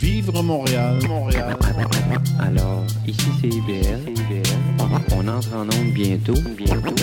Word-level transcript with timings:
Vivre 0.00 0.42
Montréal, 0.42 0.98
Montréal. 1.08 1.56
Alors, 2.38 2.84
ici 3.06 3.26
c'est 3.40 3.48
IBL. 3.48 4.00
On 5.12 5.26
entre 5.26 5.54
en 5.54 5.62
onde 5.64 5.92
bientôt, 5.92 6.34
bientôt, 6.56 6.94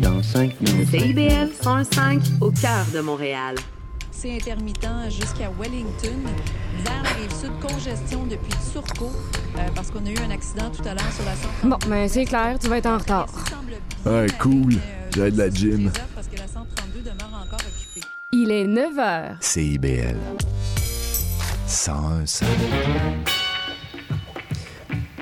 dans 0.00 0.22
5 0.22 0.60
minutes. 0.60 0.88
CIBL 0.88 1.50
105 1.60 2.22
au 2.40 2.50
cœur 2.50 2.86
de 2.94 3.00
Montréal. 3.00 3.56
C'est 4.10 4.34
intermittent 4.34 5.10
jusqu'à 5.10 5.50
Wellington. 5.58 6.16
Vers 6.84 7.02
la 7.02 7.10
rive 7.10 7.34
sud, 7.38 7.50
congestion 7.60 8.26
depuis 8.26 8.54
Turcot, 8.72 9.10
euh, 9.56 9.60
parce 9.74 9.90
qu'on 9.90 10.04
a 10.06 10.10
eu 10.10 10.18
un 10.26 10.30
accident 10.30 10.70
tout 10.70 10.82
à 10.88 10.94
l'heure 10.94 11.12
sur 11.12 11.24
la 11.24 11.36
132. 11.36 11.68
Bon, 11.68 11.78
ben 11.88 12.08
c'est 12.08 12.24
clair, 12.24 12.58
tu 12.58 12.68
vas 12.68 12.78
être 12.78 12.86
en 12.86 12.98
retard. 12.98 13.26
Ouais, 14.06 14.26
cool. 14.38 14.76
J'ai 15.14 15.30
de 15.30 15.38
la 15.38 15.50
gym. 15.50 15.90
Parce 16.14 16.28
que 16.28 16.36
la 16.36 16.46
132 16.46 17.00
demeure 17.00 17.44
encore 17.44 17.60
occupée? 17.60 18.06
Il 18.32 18.50
est 18.50 18.66
9 18.66 18.94
h. 18.96 19.36
CIBL. 19.40 20.16
101 21.70 22.24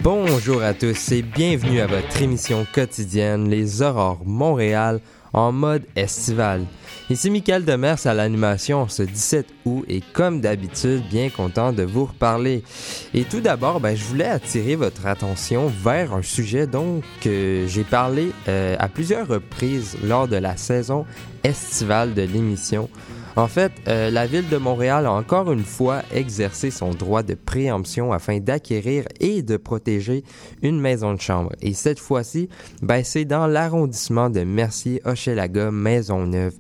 Bonjour 0.01 0.63
à 0.63 0.73
tous 0.73 1.13
et 1.13 1.21
bienvenue 1.21 1.81
à 1.83 1.87
votre 1.87 2.23
émission 2.23 2.67
quotidienne 2.73 3.51
Les 3.51 3.83
Aurores 3.83 4.23
Montréal 4.25 5.03
en 5.35 5.53
mode 5.53 5.85
estival. 5.95 6.65
Ici 7.11 7.31
Michael 7.31 7.67
Demers 7.67 8.07
à 8.07 8.15
l'animation 8.15 8.89
ce 8.89 9.03
17 9.03 9.47
août 9.67 9.85
et 9.89 10.01
comme 10.15 10.41
d'habitude, 10.41 11.03
bien 11.11 11.29
content 11.29 11.75
de 11.75 11.83
vous 11.83 12.07
reparler. 12.07 12.65
Et 13.13 13.25
tout 13.25 13.41
d'abord, 13.41 13.79
ben, 13.81 13.95
je 13.95 14.05
voulais 14.05 14.25
attirer 14.25 14.75
votre 14.75 15.05
attention 15.05 15.71
vers 15.85 16.15
un 16.15 16.23
sujet 16.23 16.67
dont 16.67 17.03
j'ai 17.23 17.85
parlé 17.91 18.33
euh, 18.49 18.75
à 18.79 18.89
plusieurs 18.89 19.29
reprises 19.29 19.99
lors 20.03 20.29
de 20.29 20.37
la 20.37 20.57
saison 20.57 21.05
estivale 21.45 22.15
de 22.15 22.23
l'émission. 22.23 22.89
En 23.37 23.47
fait, 23.47 23.73
euh, 23.87 24.11
la 24.11 24.27
ville 24.27 24.49
de 24.49 24.57
Montréal 24.57 25.07
a 25.07 25.13
encore 25.13 25.53
une 25.53 25.65
fois 25.65 26.03
exercé 26.13 26.71
son 26.71 26.91
droit 26.91 27.23
de 27.23 27.35
préemption 27.35 28.13
afin 28.13 28.39
d'acquérir 28.41 29.05
et 29.21 29.43
de 29.43 29.57
protéger 29.57 30.25
une 30.63 30.81
maison 30.81 31.15
de 31.15 31.21
chambre. 31.21 31.53
Et 31.61 31.75
cette 31.75 32.01
fois-ci, 32.01 32.49
ben, 32.83 33.05
c'est 33.05 33.25
dans 33.25 33.47
l'arrondissement 33.47 34.31
de 34.31 34.41
Mercier-Hochelaga, 34.41 35.71
Maisonneuve. 35.71 36.55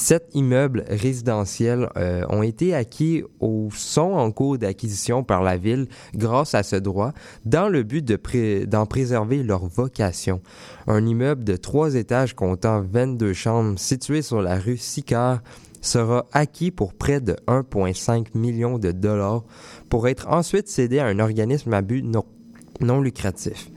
Sept 0.00 0.30
immeubles 0.32 0.84
résidentiels 0.88 1.90
euh, 1.98 2.24
ont 2.30 2.42
été 2.42 2.74
acquis 2.74 3.22
ou 3.38 3.68
sont 3.74 4.14
en 4.14 4.30
cours 4.30 4.56
d'acquisition 4.56 5.22
par 5.24 5.42
la 5.42 5.58
ville 5.58 5.88
grâce 6.14 6.54
à 6.54 6.62
ce 6.62 6.76
droit, 6.76 7.12
dans 7.44 7.68
le 7.68 7.82
but 7.82 8.02
d'en 8.02 8.86
préserver 8.86 9.42
leur 9.42 9.66
vocation. 9.66 10.40
Un 10.86 11.04
immeuble 11.04 11.44
de 11.44 11.54
trois 11.56 11.96
étages 11.96 12.34
comptant 12.34 12.80
22 12.80 13.34
chambres 13.34 13.78
situé 13.78 14.22
sur 14.22 14.40
la 14.40 14.58
rue 14.58 14.78
Sicard 14.78 15.40
sera 15.80 16.26
acquis 16.32 16.70
pour 16.70 16.94
près 16.94 17.20
de 17.20 17.36
1,5 17.46 18.26
million 18.34 18.78
de 18.78 18.92
dollars 18.92 19.44
pour 19.88 20.08
être 20.08 20.28
ensuite 20.28 20.68
cédé 20.68 20.98
à 20.98 21.06
un 21.06 21.18
organisme 21.18 21.72
à 21.72 21.82
but 21.82 22.04
non, 22.80 23.00
lucratif. 23.00 23.70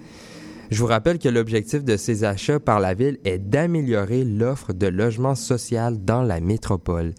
Je 0.71 0.79
vous 0.79 0.87
rappelle 0.87 1.19
que 1.19 1.29
l'objectif 1.29 1.83
de 1.83 1.97
ces 1.97 2.23
achats 2.23 2.59
par 2.59 2.79
la 2.79 2.93
ville 2.93 3.19
est 3.25 3.37
d'améliorer 3.37 4.23
l'offre 4.23 4.73
de 4.73 4.87
logement 4.87 5.35
social 5.35 6.03
dans 6.03 6.21
la 6.21 6.39
métropole. 6.39 7.13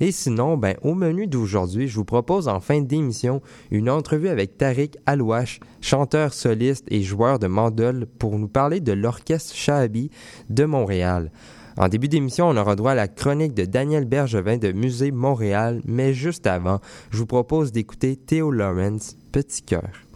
Et 0.00 0.12
sinon, 0.12 0.56
ben, 0.56 0.76
au 0.82 0.94
menu 0.94 1.26
d'aujourd'hui, 1.26 1.88
je 1.88 1.96
vous 1.96 2.04
propose 2.04 2.48
en 2.48 2.60
fin 2.60 2.80
d'émission 2.80 3.42
une 3.70 3.90
entrevue 3.90 4.28
avec 4.28 4.56
Tariq 4.56 4.96
Alouache, 5.06 5.60
chanteur 5.80 6.32
soliste 6.32 6.86
et 6.88 7.02
joueur 7.02 7.38
de 7.38 7.48
mandole, 7.48 8.06
pour 8.18 8.38
nous 8.38 8.48
parler 8.48 8.80
de 8.80 8.92
l'orchestre 8.92 9.54
Shahabi 9.54 10.10
de 10.50 10.64
Montréal. 10.64 11.32
En 11.78 11.86
début 11.86 12.08
d'émission, 12.08 12.48
on 12.48 12.56
aura 12.56 12.74
droit 12.74 12.90
à 12.90 12.96
la 12.96 13.06
chronique 13.06 13.54
de 13.54 13.64
Daniel 13.64 14.04
Bergevin 14.04 14.56
de 14.56 14.72
Musée 14.72 15.12
Montréal, 15.12 15.80
mais 15.84 16.12
juste 16.12 16.48
avant, 16.48 16.80
je 17.10 17.18
vous 17.18 17.26
propose 17.26 17.70
d'écouter 17.70 18.16
Théo 18.16 18.50
Lawrence, 18.50 19.16
Petit 19.30 19.62
cœur. 19.62 20.07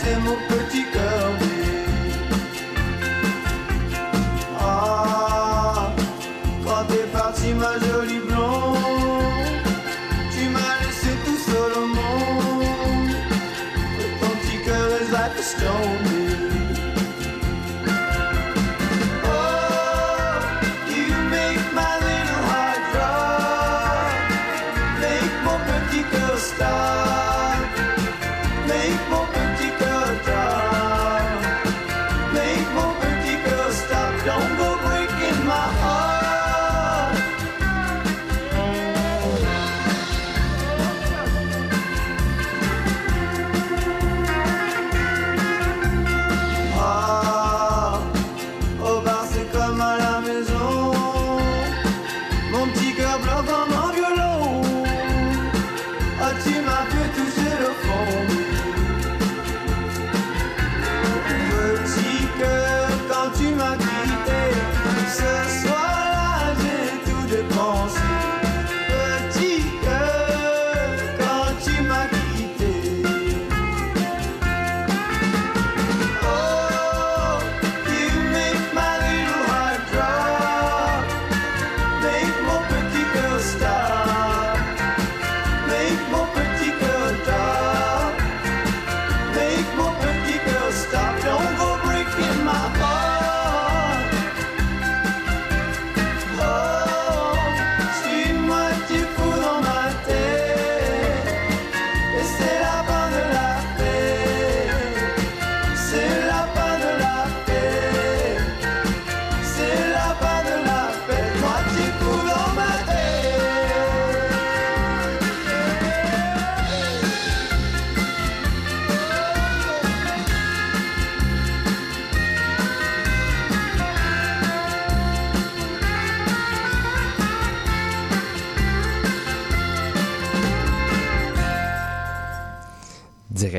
Cassé 0.00 0.16
mon. 0.16 0.36
Ah, 4.62 5.92
ma 7.54 7.78
jolie 7.78 8.20
blonde, 8.20 8.76
tu 10.32 10.48
m'as 10.48 10.74
laissé 10.82 11.12
tout 11.24 11.38
seul 11.38 11.72
au 11.82 11.86
monde. 11.86 13.14
Ton 14.20 14.28
petit 14.28 14.64
cœur 14.64 14.88
is 15.00 15.10
like 15.10 15.38
a 15.38 15.42
stone. 15.42 16.09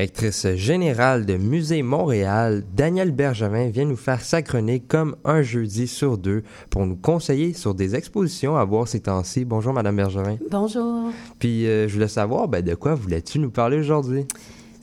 Directrice 0.02 0.56
générale 0.56 1.26
de 1.26 1.36
Musée 1.36 1.82
Montréal, 1.82 2.64
Danielle 2.74 3.12
Bergevin 3.12 3.68
vient 3.68 3.84
nous 3.84 3.94
faire 3.94 4.20
sa 4.20 4.42
chronique 4.42 4.88
comme 4.88 5.14
un 5.24 5.42
jeudi 5.42 5.86
sur 5.86 6.18
deux 6.18 6.42
pour 6.70 6.84
nous 6.84 6.96
conseiller 6.96 7.52
sur 7.52 7.72
des 7.72 7.94
expositions 7.94 8.56
à 8.56 8.64
voir 8.64 8.88
ces 8.88 8.98
temps-ci. 8.98 9.44
Bonjour 9.44 9.72
Madame 9.72 9.94
Bergevin. 9.94 10.38
Bonjour. 10.50 11.12
Puis 11.38 11.68
euh, 11.68 11.86
je 11.86 11.94
voulais 11.94 12.08
savoir, 12.08 12.48
ben, 12.48 12.64
de 12.64 12.74
quoi 12.74 12.96
voulais-tu 12.96 13.38
nous 13.38 13.52
parler 13.52 13.78
aujourd'hui? 13.78 14.26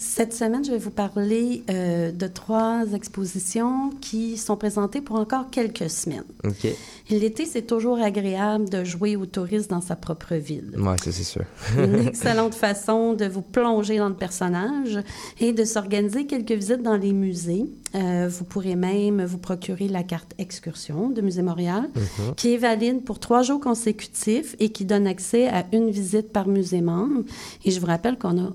Cette 0.02 0.34
semaine, 0.34 0.64
je 0.64 0.72
vais 0.72 0.78
vous 0.78 0.92
parler 0.92 1.62
euh, 1.70 2.14
de 2.14 2.28
trois 2.28 2.86
expositions 2.94 3.90
qui 4.00 4.38
sont 4.38 4.56
présentées 4.56 5.02
pour 5.02 5.18
encore 5.18 5.50
quelques 5.50 5.90
semaines. 5.90 6.24
OK. 6.46 6.68
L'été, 7.10 7.44
c'est 7.46 7.64
toujours 7.64 8.00
agréable 8.02 8.70
de 8.70 8.86
jouer 8.86 9.18
aux 9.18 9.26
touristes 9.26 9.70
dans 9.70 9.82
sa 9.82 9.98
propre 9.98 10.36
ville. 10.36 10.72
Ça, 11.04 11.12
c'est 11.12 11.24
sûr. 11.24 11.44
Une 11.78 11.96
excellente 12.08 12.56
façon 12.56 13.14
de 13.14 13.26
vous 13.26 13.42
plonger 13.42 13.98
dans 13.98 14.08
le 14.08 14.16
personnage 14.16 15.00
et 15.42 15.52
de 15.52 15.66
s'organiser 15.66 16.26
quelques 16.26 16.54
visites 16.54 16.82
dans 16.82 16.96
les 16.96 17.12
musées. 17.12 17.66
Euh, 17.96 18.30
vous 18.32 18.46
pourrez 18.46 18.78
même 18.78 19.26
vous 19.26 19.38
procurer 19.40 19.90
la 19.90 20.04
carte 20.04 20.32
excursion 20.38 21.10
de 21.10 21.20
Musée 21.20 21.42
Montréal, 21.42 21.90
Mhm. 21.96 22.36
qui 22.36 22.54
est 22.54 22.58
valide 22.58 23.04
pour 23.04 23.20
trois 23.20 23.42
jours 23.42 23.60
consécutifs 23.60 24.56
et 24.60 24.70
qui 24.70 24.86
donne 24.86 25.08
accès 25.08 25.50
à 25.50 25.66
une 25.74 25.90
visite 25.90 26.32
par 26.32 26.48
musée 26.48 26.80
membre. 26.80 27.24
Et 27.66 27.72
je 27.72 27.82
vous 27.82 27.88
rappelle 27.88 28.18
qu'on 28.18 28.38
a 28.40 28.54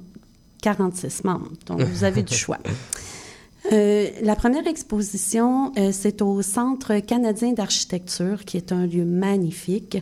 46 0.65 1.25
membres, 1.25 1.51
donc 1.67 1.83
vous 1.83 2.05
avez 2.05 2.23
du 2.23 2.35
choix. 2.45 2.59
Euh, 3.73 4.09
la 4.23 4.35
première 4.35 4.67
exposition, 4.67 5.73
euh, 5.77 5.91
c'est 5.93 6.23
au 6.23 6.41
Centre 6.41 6.99
canadien 7.01 7.53
d'architecture, 7.53 8.47
qui 8.47 8.57
est 8.57 8.73
un 8.73 8.87
lieu 8.87 9.05
magnifique. 9.05 9.99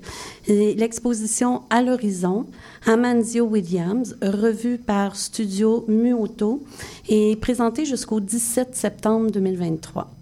L'exposition 0.47 1.63
À 1.69 1.83
l'horizon, 1.83 2.47
Amanzio 2.87 3.45
Williams, 3.45 4.17
revue 4.23 4.79
par 4.79 5.17
Studio 5.17 5.85
Muoto, 5.89 6.63
est 7.09 7.41
présentée 7.41 7.85
jusqu'au 7.85 8.21
17 8.21 8.77
septembre 8.77 9.33
2023. 9.33 10.22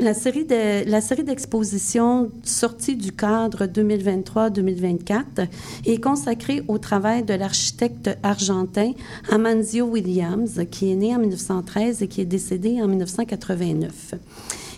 La 0.00 0.12
série 0.12 0.44
de- 0.44 0.88
la 0.88 1.00
série 1.00 1.24
d'expositions 1.24 2.30
sortie 2.44 2.96
du 2.96 3.12
cadre 3.12 3.64
2023-2024 3.66 5.48
est 5.86 6.00
consacrée 6.02 6.62
au 6.68 6.76
travail 6.78 7.22
de 7.22 7.32
l'architecte 7.32 8.10
argentin 8.22 8.92
Amanzio 9.30 9.86
Williams, 9.86 10.60
qui 10.70 10.92
est 10.92 10.96
né 10.96 11.14
en 11.14 11.18
1913 11.20 12.02
et 12.02 12.08
qui 12.08 12.20
est 12.20 12.26
décédé 12.26 12.80
en 12.82 12.88
1989. 12.88 14.14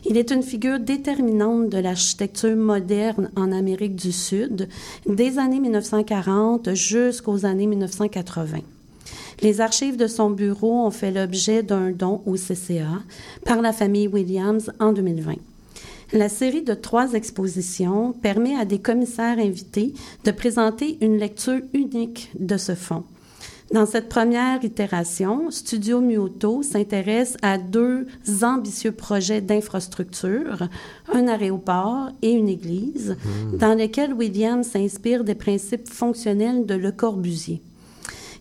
Il 0.08 0.16
est 0.16 0.30
une 0.30 0.44
figure 0.44 0.78
déterminante 0.78 1.68
de 1.68 1.78
l'architecture 1.78 2.54
moderne 2.56 3.30
en 3.36 3.50
Amérique 3.50 3.96
du 3.96 4.12
Sud, 4.12 4.68
des 5.08 5.38
années 5.38 5.58
1940 5.60 6.74
jusqu'aux 6.74 7.44
années 7.44 7.66
1980. 7.66 8.58
Les 9.40 9.61
archives 9.61 9.96
de 9.96 10.08
son 10.08 10.31
bureau 10.31 10.87
ont 10.87 10.90
fait 10.90 11.12
l'objet 11.12 11.62
d'un 11.62 11.93
don 11.93 12.23
au 12.26 12.35
CCA 12.35 13.02
par 13.44 13.62
la 13.62 13.73
famille 13.73 14.08
Williams 14.08 14.73
en 14.81 14.93
2020. 14.93 15.35
La 16.12 16.29
série 16.29 16.62
de 16.62 16.75
trois 16.75 17.12
expositions 17.12 18.12
permet 18.12 18.56
à 18.56 18.64
des 18.64 18.81
commissaires 18.81 19.38
invités 19.38 19.93
de 20.25 20.31
présenter 20.32 20.99
une 21.02 21.19
lecture 21.19 21.61
unique 21.73 22.31
de 22.38 22.56
ce 22.56 22.75
fonds. 22.75 23.05
Dans 23.73 23.85
cette 23.85 24.08
première 24.08 24.64
itération, 24.64 25.50
Studio 25.50 26.00
Muoto 26.00 26.62
s'intéresse 26.62 27.37
à 27.43 27.58
deux 27.58 28.06
ambitieux 28.43 28.93
projets 28.93 29.43
d'infrastructure, 29.43 30.69
un 31.12 31.29
aéroport 31.29 32.08
et 32.23 32.32
une 32.32 32.49
église, 32.49 33.17
dans 33.52 33.75
lesquels 33.75 34.14
Williams 34.14 34.67
s'inspire 34.67 35.23
des 35.23 35.35
principes 35.35 35.88
fonctionnels 35.88 36.64
de 36.64 36.75
Le 36.75 36.90
Corbusier. 36.90 37.61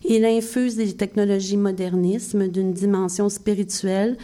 Il 0.04 0.24
infuse 0.24 0.76
des 0.76 0.92
technologies 0.94 1.56
modernisme 1.56 2.48
d'une 2.48 2.72
dimension 2.72 3.28
spirituelle. 3.28 4.16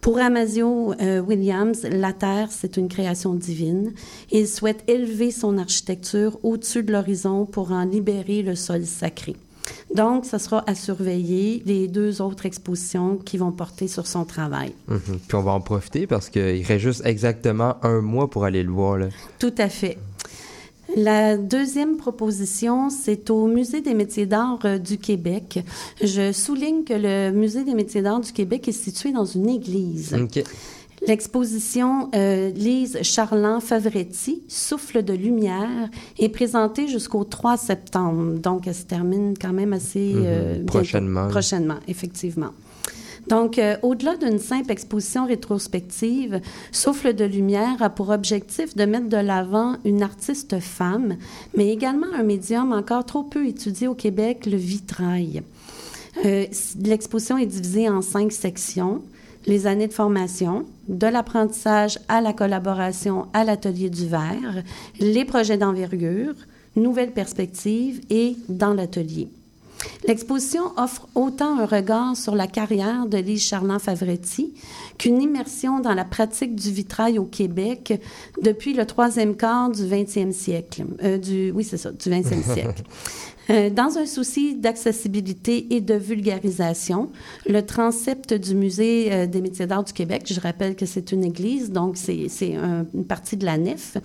Pour 0.00 0.18
Amasio 0.18 0.94
euh, 1.00 1.20
Williams, 1.20 1.84
la 1.84 2.12
Terre, 2.12 2.48
c'est 2.50 2.76
une 2.76 2.88
création 2.88 3.34
divine. 3.34 3.92
Il 4.32 4.48
souhaite 4.48 4.82
élever 4.88 5.30
son 5.30 5.58
architecture 5.58 6.38
au-dessus 6.42 6.82
de 6.82 6.92
l'horizon 6.92 7.46
pour 7.46 7.70
en 7.70 7.84
libérer 7.84 8.42
le 8.42 8.56
sol 8.56 8.84
sacré. 8.84 9.36
Donc, 9.94 10.24
ce 10.24 10.38
sera 10.38 10.64
à 10.66 10.74
surveiller 10.74 11.62
les 11.66 11.86
deux 11.86 12.20
autres 12.20 12.46
expositions 12.46 13.16
qui 13.16 13.38
vont 13.38 13.52
porter 13.52 13.88
sur 13.88 14.06
son 14.06 14.24
travail. 14.24 14.72
Mhm. 14.88 15.20
Puis 15.28 15.36
on 15.36 15.42
va 15.42 15.52
en 15.52 15.60
profiter 15.60 16.06
parce 16.06 16.30
qu'il 16.30 16.64
reste 16.64 16.82
juste 16.82 17.02
exactement 17.04 17.76
un 17.82 18.00
mois 18.00 18.28
pour 18.28 18.44
aller 18.44 18.62
le 18.62 18.72
voir. 18.72 18.98
Là. 18.98 19.08
Tout 19.38 19.54
à 19.58 19.68
fait. 19.68 19.98
La 20.96 21.36
deuxième 21.36 21.96
proposition, 21.96 22.90
c'est 22.90 23.30
au 23.30 23.46
Musée 23.46 23.80
des 23.80 23.94
métiers 23.94 24.26
d'art 24.26 24.58
euh, 24.64 24.78
du 24.78 24.98
Québec. 24.98 25.64
Je 26.02 26.32
souligne 26.32 26.84
que 26.84 26.94
le 26.94 27.30
Musée 27.30 27.64
des 27.64 27.74
métiers 27.74 28.02
d'art 28.02 28.20
du 28.20 28.32
Québec 28.32 28.68
est 28.68 28.72
situé 28.72 29.12
dans 29.12 29.24
une 29.24 29.48
église. 29.48 30.16
L'exposition 31.06 32.10
euh, 32.14 32.50
Lise 32.50 32.98
Charland 33.02 33.60
Favretti, 33.60 34.42
Souffle 34.46 35.02
de 35.02 35.12
lumière, 35.12 35.88
est 36.18 36.28
présentée 36.28 36.86
jusqu'au 36.86 37.24
3 37.24 37.56
septembre. 37.56 38.38
Donc, 38.38 38.68
elle 38.68 38.74
se 38.74 38.84
termine 38.84 39.34
quand 39.40 39.52
même 39.52 39.72
assez 39.72 40.12
euh, 40.14 40.54
bientôt. 40.54 40.66
Prochainement. 40.66 41.28
Prochainement, 41.28 41.78
effectivement. 41.88 42.52
Donc, 43.32 43.58
euh, 43.58 43.78
au-delà 43.80 44.18
d'une 44.18 44.38
simple 44.38 44.70
exposition 44.70 45.24
rétrospective, 45.24 46.42
Souffle 46.70 47.14
de 47.14 47.24
lumière 47.24 47.80
a 47.80 47.88
pour 47.88 48.10
objectif 48.10 48.76
de 48.76 48.84
mettre 48.84 49.08
de 49.08 49.16
l'avant 49.16 49.76
une 49.86 50.02
artiste 50.02 50.60
femme, 50.60 51.16
mais 51.56 51.70
également 51.70 52.08
un 52.14 52.24
médium 52.24 52.72
encore 52.72 53.06
trop 53.06 53.22
peu 53.22 53.46
étudié 53.46 53.88
au 53.88 53.94
Québec, 53.94 54.44
le 54.44 54.58
vitrail. 54.58 55.42
Euh, 56.26 56.44
L'exposition 56.84 57.38
est 57.38 57.46
divisée 57.46 57.88
en 57.88 58.02
cinq 58.02 58.32
sections. 58.32 59.00
Les 59.46 59.66
années 59.66 59.88
de 59.88 59.94
formation, 59.94 60.66
de 60.88 61.06
l'apprentissage 61.06 61.98
à 62.08 62.20
la 62.20 62.34
collaboration 62.34 63.28
à 63.32 63.44
l'atelier 63.44 63.88
du 63.88 64.08
verre, 64.08 64.62
les 65.00 65.24
projets 65.24 65.56
d'envergure, 65.56 66.34
nouvelles 66.76 67.12
perspectives 67.12 68.02
et 68.10 68.36
dans 68.50 68.74
l'atelier. 68.74 69.30
L'exposition 70.04 70.72
offre 70.76 71.06
autant 71.14 71.58
un 71.58 71.66
regard 71.66 72.16
sur 72.16 72.34
la 72.34 72.46
carrière 72.46 73.06
de 73.06 73.18
Lise 73.18 73.44
Charland 73.44 73.80
Favretti 73.80 74.52
qu'une 74.98 75.22
immersion 75.22 75.80
dans 75.80 75.94
la 75.94 76.04
pratique 76.04 76.56
du 76.56 76.72
vitrail 76.72 77.18
au 77.18 77.24
Québec 77.24 78.00
depuis 78.42 78.74
le 78.74 78.84
troisième 78.84 79.36
quart 79.36 79.70
du 79.70 79.82
20e 79.82 80.32
siècle. 80.32 80.84
Euh, 81.04 81.18
du, 81.18 81.52
oui, 81.52 81.62
c'est 81.62 81.76
ça, 81.76 81.92
du 81.92 82.10
20e 82.10 82.42
siècle. 82.54 82.82
Euh, 83.50 83.70
dans 83.70 83.98
un 83.98 84.06
souci 84.06 84.54
d'accessibilité 84.54 85.74
et 85.74 85.80
de 85.80 85.94
vulgarisation, 85.94 87.10
le 87.48 87.60
transept 87.62 88.34
du 88.34 88.54
Musée 88.54 89.12
euh, 89.12 89.26
des 89.26 89.40
métiers 89.40 89.66
d'art 89.66 89.82
du 89.84 89.92
Québec, 89.92 90.22
je 90.26 90.38
rappelle 90.40 90.76
que 90.76 90.86
c'est 90.86 91.10
une 91.12 91.24
église, 91.24 91.70
donc 91.72 91.96
c'est 91.96 92.28
c'est 92.28 92.54
un- 92.54 92.86
une 92.94 93.04
partie 93.04 93.36
de 93.36 93.44
la 93.44 93.58
nef, 93.58 93.96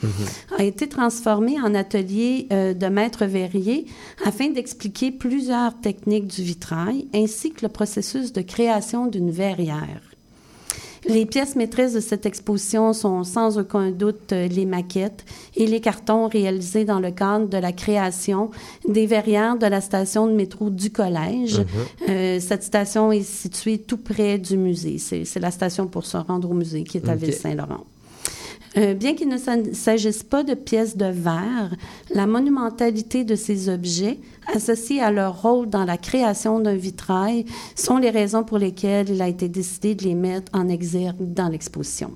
a 0.58 0.64
été 0.64 0.88
transformé 0.90 1.60
en 1.62 1.76
atelier 1.76 2.48
euh, 2.52 2.74
de 2.74 2.88
maître 2.88 3.26
verrier 3.26 3.86
afin 4.26 4.50
d'expliquer 4.50 5.12
plusieurs 5.12 5.80
techniques 5.82 6.28
du 6.28 6.42
vitrail 6.42 7.08
ainsi 7.14 7.52
que 7.52 7.64
le 7.66 7.70
processus 7.70 8.34
de 8.34 8.42
création 8.42 9.06
d'une 9.08 9.30
verrière. 9.32 10.02
Les 11.08 11.26
pièces 11.26 11.56
maîtresses 11.56 11.94
de 11.94 12.00
cette 12.00 12.26
exposition 12.26 12.94
sont 12.94 13.24
sans 13.24 13.58
aucun 13.58 13.92
doute 13.92 14.34
euh, 14.34 14.48
les 14.48 14.66
maquettes 14.66 15.26
et 15.56 15.66
les 15.66 15.80
cartons 15.80 16.28
réalisés 16.28 16.86
dans 16.86 17.00
le 17.00 17.12
cadre 17.12 17.48
de 17.48 17.58
la 17.58 17.72
création 17.72 18.52
des 18.88 19.06
verrières 19.06 19.58
de 19.58 19.66
la 19.66 19.82
station 19.82 20.28
de 20.28 20.34
métro 20.34 20.70
du 20.70 20.92
collège. 20.92 21.62
Euh, 22.10 22.40
cette 22.40 22.64
station 22.64 23.12
est 23.12 23.24
située 23.24 23.78
tout 23.78 23.98
près 23.98 24.38
du 24.38 24.58
musée. 24.58 24.98
C'est 24.98 25.26
c'est 25.26 25.40
la 25.40 25.52
station 25.52 25.88
pour 25.88 26.06
se 26.06 26.18
rendre 26.18 26.50
au 26.50 26.54
musée 26.54 26.84
qui 26.84 26.98
est 26.98 27.10
à. 27.10 27.16
Ville-Saint-Laurent. 27.16 27.86
Euh, 28.78 28.94
bien 28.94 29.16
qu'il 29.16 29.28
ne 29.30 29.38
s'agisse 29.38 30.24
pas 30.24 30.44
de 30.44 30.54
pièces 30.54 30.98
de 30.98 31.06
verre, 31.06 31.76
la 32.14 32.28
monumentalité 32.28 33.24
de 33.24 33.36
ces 33.36 33.70
objets, 33.70 34.20
associés 34.54 35.02
à 35.02 35.12
leur 35.12 35.42
rôle 35.42 35.68
dans 35.68 35.84
la 35.84 35.98
création 35.98 36.60
d'un 36.60 36.76
vitrail, 36.76 37.46
sont 37.76 37.98
les 37.98 38.10
raisons 38.10 38.44
pour 38.44 38.60
lesquelles 38.60 39.10
il 39.10 39.22
a 39.22 39.28
été 39.28 39.50
décidé 39.50 39.96
de 39.96 40.04
les 40.04 40.16
mettre 40.16 40.52
en 40.54 40.70
exergue 40.70 41.34
dans 41.34 41.50
l'exposition. 41.50 42.12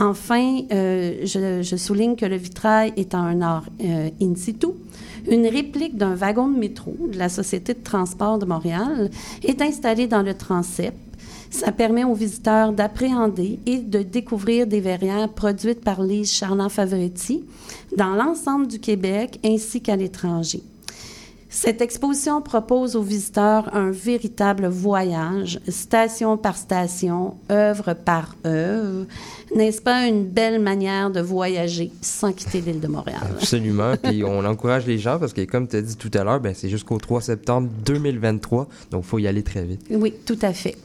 Enfin, 0.00 0.60
euh, 0.72 1.18
je, 1.24 1.62
je 1.62 1.76
souligne 1.76 2.16
que 2.16 2.26
le 2.26 2.36
vitrail 2.36 2.92
est 2.96 3.14
un 3.14 3.40
art 3.42 3.64
euh, 3.82 4.10
in 4.20 4.34
situ. 4.36 4.68
Une 5.30 5.46
réplique 5.46 5.96
d'un 5.96 6.14
wagon 6.14 6.48
de 6.48 6.58
métro 6.58 6.96
de 7.10 7.18
la 7.18 7.28
Société 7.28 7.74
de 7.74 7.82
transport 7.82 8.38
de 8.38 8.44
Montréal 8.44 9.10
est 9.42 9.60
installée 9.62 10.06
dans 10.06 10.22
le 10.22 10.34
transept 10.34 10.94
ça 11.54 11.72
permet 11.72 12.04
aux 12.04 12.14
visiteurs 12.14 12.72
d'appréhender 12.72 13.58
et 13.64 13.78
de 13.78 14.02
découvrir 14.02 14.66
des 14.66 14.80
verrières 14.80 15.28
produites 15.28 15.82
par 15.82 16.02
Lise 16.02 16.32
Charland 16.32 16.68
Favretti 16.68 17.44
dans 17.96 18.14
l'ensemble 18.14 18.66
du 18.66 18.80
Québec 18.80 19.38
ainsi 19.44 19.80
qu'à 19.80 19.96
l'étranger. 19.96 20.62
Cette 21.48 21.80
exposition 21.80 22.42
propose 22.42 22.96
aux 22.96 23.02
visiteurs 23.02 23.72
un 23.76 23.92
véritable 23.92 24.66
voyage, 24.66 25.60
station 25.68 26.36
par 26.36 26.56
station, 26.56 27.36
œuvre 27.48 27.94
par 27.94 28.34
œuvre. 28.44 29.06
N'est-ce 29.54 29.80
pas 29.80 30.08
une 30.08 30.24
belle 30.24 30.60
manière 30.60 31.12
de 31.12 31.20
voyager 31.20 31.92
sans 32.00 32.32
quitter 32.32 32.60
l'île 32.60 32.80
de 32.80 32.88
Montréal? 32.88 33.20
Absolument. 33.30 33.94
Puis 34.02 34.24
on 34.24 34.44
encourage 34.44 34.84
les 34.86 34.98
gens 34.98 35.20
parce 35.20 35.32
que, 35.32 35.42
comme 35.42 35.68
tu 35.68 35.76
as 35.76 35.82
dit 35.82 35.96
tout 35.96 36.10
à 36.14 36.24
l'heure, 36.24 36.40
ben, 36.40 36.54
c'est 36.56 36.68
jusqu'au 36.68 36.98
3 36.98 37.20
septembre 37.20 37.68
2023. 37.86 38.66
Donc, 38.90 39.04
il 39.04 39.08
faut 39.08 39.18
y 39.20 39.28
aller 39.28 39.44
très 39.44 39.62
vite. 39.62 39.82
Oui, 39.90 40.12
tout 40.26 40.38
à 40.42 40.52
fait. 40.52 40.76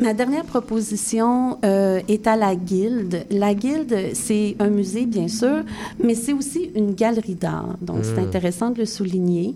Ma 0.00 0.12
dernière 0.12 0.44
proposition 0.44 1.58
euh, 1.64 2.00
est 2.06 2.26
à 2.26 2.36
la 2.36 2.54
Guilde. 2.54 3.24
La 3.30 3.54
Guilde, 3.54 3.96
c'est 4.12 4.54
un 4.58 4.68
musée, 4.68 5.06
bien 5.06 5.26
sûr, 5.28 5.62
mais 6.02 6.14
c'est 6.14 6.34
aussi 6.34 6.70
une 6.74 6.94
galerie 6.94 7.34
d'art. 7.34 7.76
Donc, 7.80 7.98
c'est 8.02 8.16
Mm. 8.20 8.26
intéressant 8.26 8.70
de 8.70 8.78
le 8.80 8.84
souligner. 8.84 9.54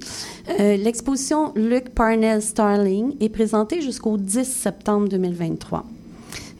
Euh, 0.58 0.76
L'exposition 0.76 1.52
Luc 1.54 1.90
Parnell 1.90 2.40
Starling 2.40 3.16
est 3.20 3.28
présentée 3.28 3.82
jusqu'au 3.82 4.16
10 4.16 4.44
septembre 4.44 5.08
2023. 5.08 5.84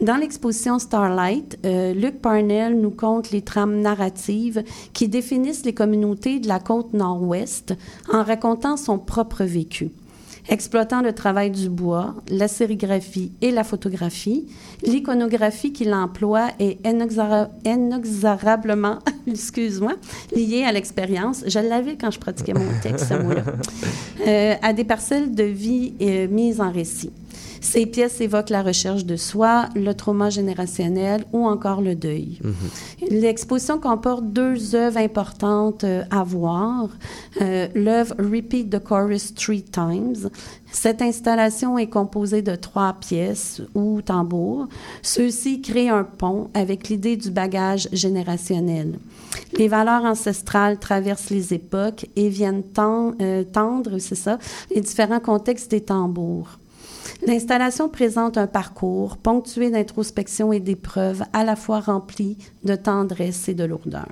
Dans 0.03 0.17
l'exposition 0.17 0.79
Starlight, 0.79 1.59
euh, 1.67 1.93
Luc 1.95 2.21
Parnell 2.23 2.79
nous 2.81 2.91
conte 2.91 3.31
les 3.33 3.43
trames 3.43 3.81
narratives 3.81 4.63
qui 4.95 5.09
définissent 5.09 5.65
les 5.65 5.75
communautés 5.75 6.39
de 6.39 6.49
la 6.49 6.59
côte 6.59 6.93
nord-ouest 6.95 7.75
en 8.13 8.23
racontant 8.25 8.77
son 8.79 8.99
propre 8.99 9.45
vécu. 9.45 9.91
Exploitant 10.49 11.03
le 11.03 11.13
travail 11.13 11.51
du 11.51 11.69
bois, 11.69 12.15
la 12.29 12.49
sérigraphie 12.49 13.33
et 13.41 13.51
la 13.51 13.65
photographie, 13.65 14.47
l'iconographie 14.83 15.73
qu'il 15.73 15.93
emploie 15.95 16.49
est 16.59 16.83
inexora- 16.85 17.51
inexorablement, 17.65 18.99
excuse-moi, 19.27 19.95
liée 20.35 20.65
à 20.65 20.73
l'expérience. 20.73 21.45
Je 21.47 21.59
l'avais 21.59 21.97
quand 21.97 22.11
je 22.11 22.19
pratiquais 22.19 22.55
mon 22.55 22.67
texte, 22.83 23.07
ce 23.09 23.15
mot-là. 23.15 23.43
Euh, 24.27 24.55
à 24.61 24.75
des 24.75 24.85
parcelles 24.85 25.35
de 25.35 25.45
vie 25.45 25.95
euh, 26.03 26.29
mises 26.29 26.61
en 26.61 26.71
récit. 26.71 27.11
Ces 27.61 27.87
pièces 27.87 28.21
évoquent 28.21 28.51
la 28.51 28.63
recherche 28.63 29.05
de 29.05 29.17
soi, 29.17 29.69
le 29.75 29.93
trauma 29.93 30.31
générationnel 30.31 31.25
ou 31.33 31.47
encore 31.47 31.81
le 31.83 31.95
deuil. 31.95 32.41
L'exposition 33.11 33.79
comporte 33.79 34.25
deux 34.27 34.75
œuvres 34.75 34.99
importantes 34.99 35.85
euh, 35.85 36.03
à 36.11 36.25
voir. 36.25 36.89
Euh, 37.41 37.69
L'œuvre 37.75 38.15
Repeat 38.19 38.71
the 38.71 38.79
Chorus 38.83 39.35
Three 39.35 39.63
Times. 39.63 40.31
Cette 40.73 41.03
installation 41.03 41.77
est 41.79 41.89
composée 41.89 42.43
de 42.43 42.55
trois 42.55 42.95
pièces 42.95 43.61
ou 43.75 44.01
tambours. 44.03 44.67
Ceux-ci 45.03 45.61
créent 45.61 45.89
un 45.91 46.05
pont 46.05 46.49
avec 46.55 46.89
l'idée 46.89 47.17
du 47.17 47.31
bagage 47.31 47.89
générationnel. 47.93 48.99
Les 49.59 49.69
valeurs 49.69 50.05
ancestrales 50.05 50.79
traversent 50.79 51.31
les 51.31 51.53
époques 51.55 52.07
et 52.17 52.29
viennent 52.29 52.63
ten- 52.63 53.15
euh, 53.21 53.45
tendre, 53.45 53.99
c'est 53.99 54.15
ça, 54.15 54.39
les 54.75 54.81
différents 54.81 55.21
contextes 55.21 55.71
des 55.71 55.81
tambours. 55.83 56.59
L'installation 57.27 57.89
présente 57.89 58.39
un 58.39 58.47
parcours 58.47 59.17
ponctué 59.17 59.71
d'introspection 59.71 60.53
et 60.53 60.61
d'épreuves 60.61 61.23
à 61.33 61.45
la 61.45 61.57
fois 61.57 61.81
rempli 61.81 62.39
de 62.65 62.75
tendresse 62.75 63.49
et 63.49 63.55
de 63.55 63.65
lourdeur. 63.65 64.09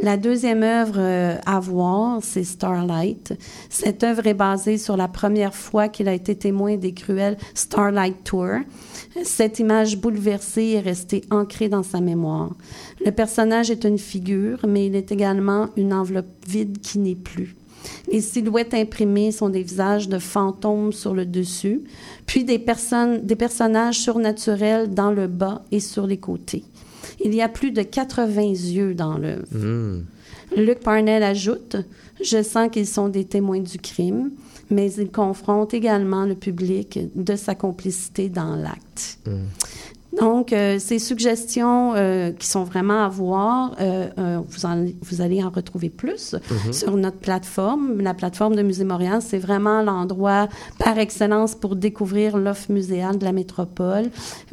La 0.00 0.16
deuxième 0.16 0.62
œuvre 0.62 0.98
euh, 0.98 1.36
à 1.44 1.60
voir, 1.60 2.20
c'est 2.22 2.44
Starlight. 2.44 3.34
Cette 3.68 4.04
œuvre 4.04 4.26
est 4.26 4.34
basée 4.34 4.78
sur 4.78 4.96
la 4.96 5.08
première 5.08 5.54
fois 5.54 5.88
qu'il 5.88 6.08
a 6.08 6.14
été 6.14 6.36
témoin 6.36 6.76
des 6.76 6.94
cruels 6.94 7.36
Starlight 7.54 8.22
Tour. 8.24 8.60
Cette 9.22 9.58
image 9.58 9.98
bouleversée 9.98 10.72
est 10.72 10.80
restée 10.80 11.22
ancrée 11.30 11.68
dans 11.68 11.82
sa 11.82 12.00
mémoire. 12.00 12.54
Le 13.04 13.10
personnage 13.10 13.70
est 13.70 13.84
une 13.84 13.98
figure, 13.98 14.60
mais 14.66 14.86
il 14.86 14.96
est 14.96 15.12
également 15.12 15.68
une 15.76 15.92
enveloppe 15.92 16.26
vide 16.46 16.78
qui 16.80 16.98
n'est 16.98 17.14
plus. 17.14 17.56
Les 18.10 18.20
silhouettes 18.20 18.74
imprimées 18.74 19.32
sont 19.32 19.48
des 19.48 19.62
visages 19.62 20.08
de 20.08 20.18
fantômes 20.18 20.92
sur 20.92 21.14
le 21.14 21.24
dessus, 21.24 21.82
puis 22.26 22.44
des, 22.44 22.58
personnes, 22.58 23.24
des 23.24 23.36
personnages 23.36 23.98
surnaturels 23.98 24.92
dans 24.92 25.10
le 25.10 25.26
bas 25.26 25.62
et 25.70 25.80
sur 25.80 26.06
les 26.06 26.16
côtés. 26.16 26.64
Il 27.24 27.34
y 27.34 27.42
a 27.42 27.48
plus 27.48 27.70
de 27.70 27.82
80 27.82 28.42
yeux 28.42 28.94
dans 28.94 29.18
l'œuvre. 29.18 29.46
Hmm. 29.52 30.04
Luc 30.56 30.80
Parnell 30.80 31.22
ajoute 31.22 31.76
Je 32.22 32.42
sens 32.42 32.70
qu'ils 32.70 32.86
sont 32.86 33.08
des 33.08 33.24
témoins 33.24 33.60
du 33.60 33.78
crime, 33.78 34.30
mais 34.70 34.92
ils 34.92 35.10
confrontent 35.10 35.74
également 35.74 36.24
le 36.24 36.34
public 36.34 36.98
de 37.14 37.36
sa 37.36 37.54
complicité 37.54 38.28
dans 38.28 38.54
l'acte. 38.56 39.18
Donc, 40.18 40.52
euh, 40.52 40.78
ces 40.78 40.98
suggestions 40.98 41.92
euh, 41.94 42.32
qui 42.32 42.46
sont 42.46 42.64
vraiment 42.64 43.04
à 43.04 43.08
voir, 43.08 43.76
euh, 43.80 44.38
vous, 44.48 44.64
en- 44.64 44.86
vous 45.02 45.20
allez 45.20 45.44
en 45.44 45.50
retrouver 45.50 45.90
plus 45.90 46.34
Mhm. 46.66 46.72
sur 46.72 46.96
notre 46.96 47.18
plateforme. 47.18 48.00
La 48.00 48.14
plateforme 48.14 48.56
de 48.56 48.62
Musée 48.62 48.84
Montréal, 48.84 49.20
c'est 49.22 49.38
vraiment 49.38 49.82
l'endroit 49.82 50.48
par 50.78 50.98
excellence 50.98 51.54
pour 51.54 51.76
découvrir 51.76 52.38
l'offre 52.38 52.72
muséale 52.72 53.18
de 53.18 53.24
la 53.24 53.32
métropole. 53.32 54.10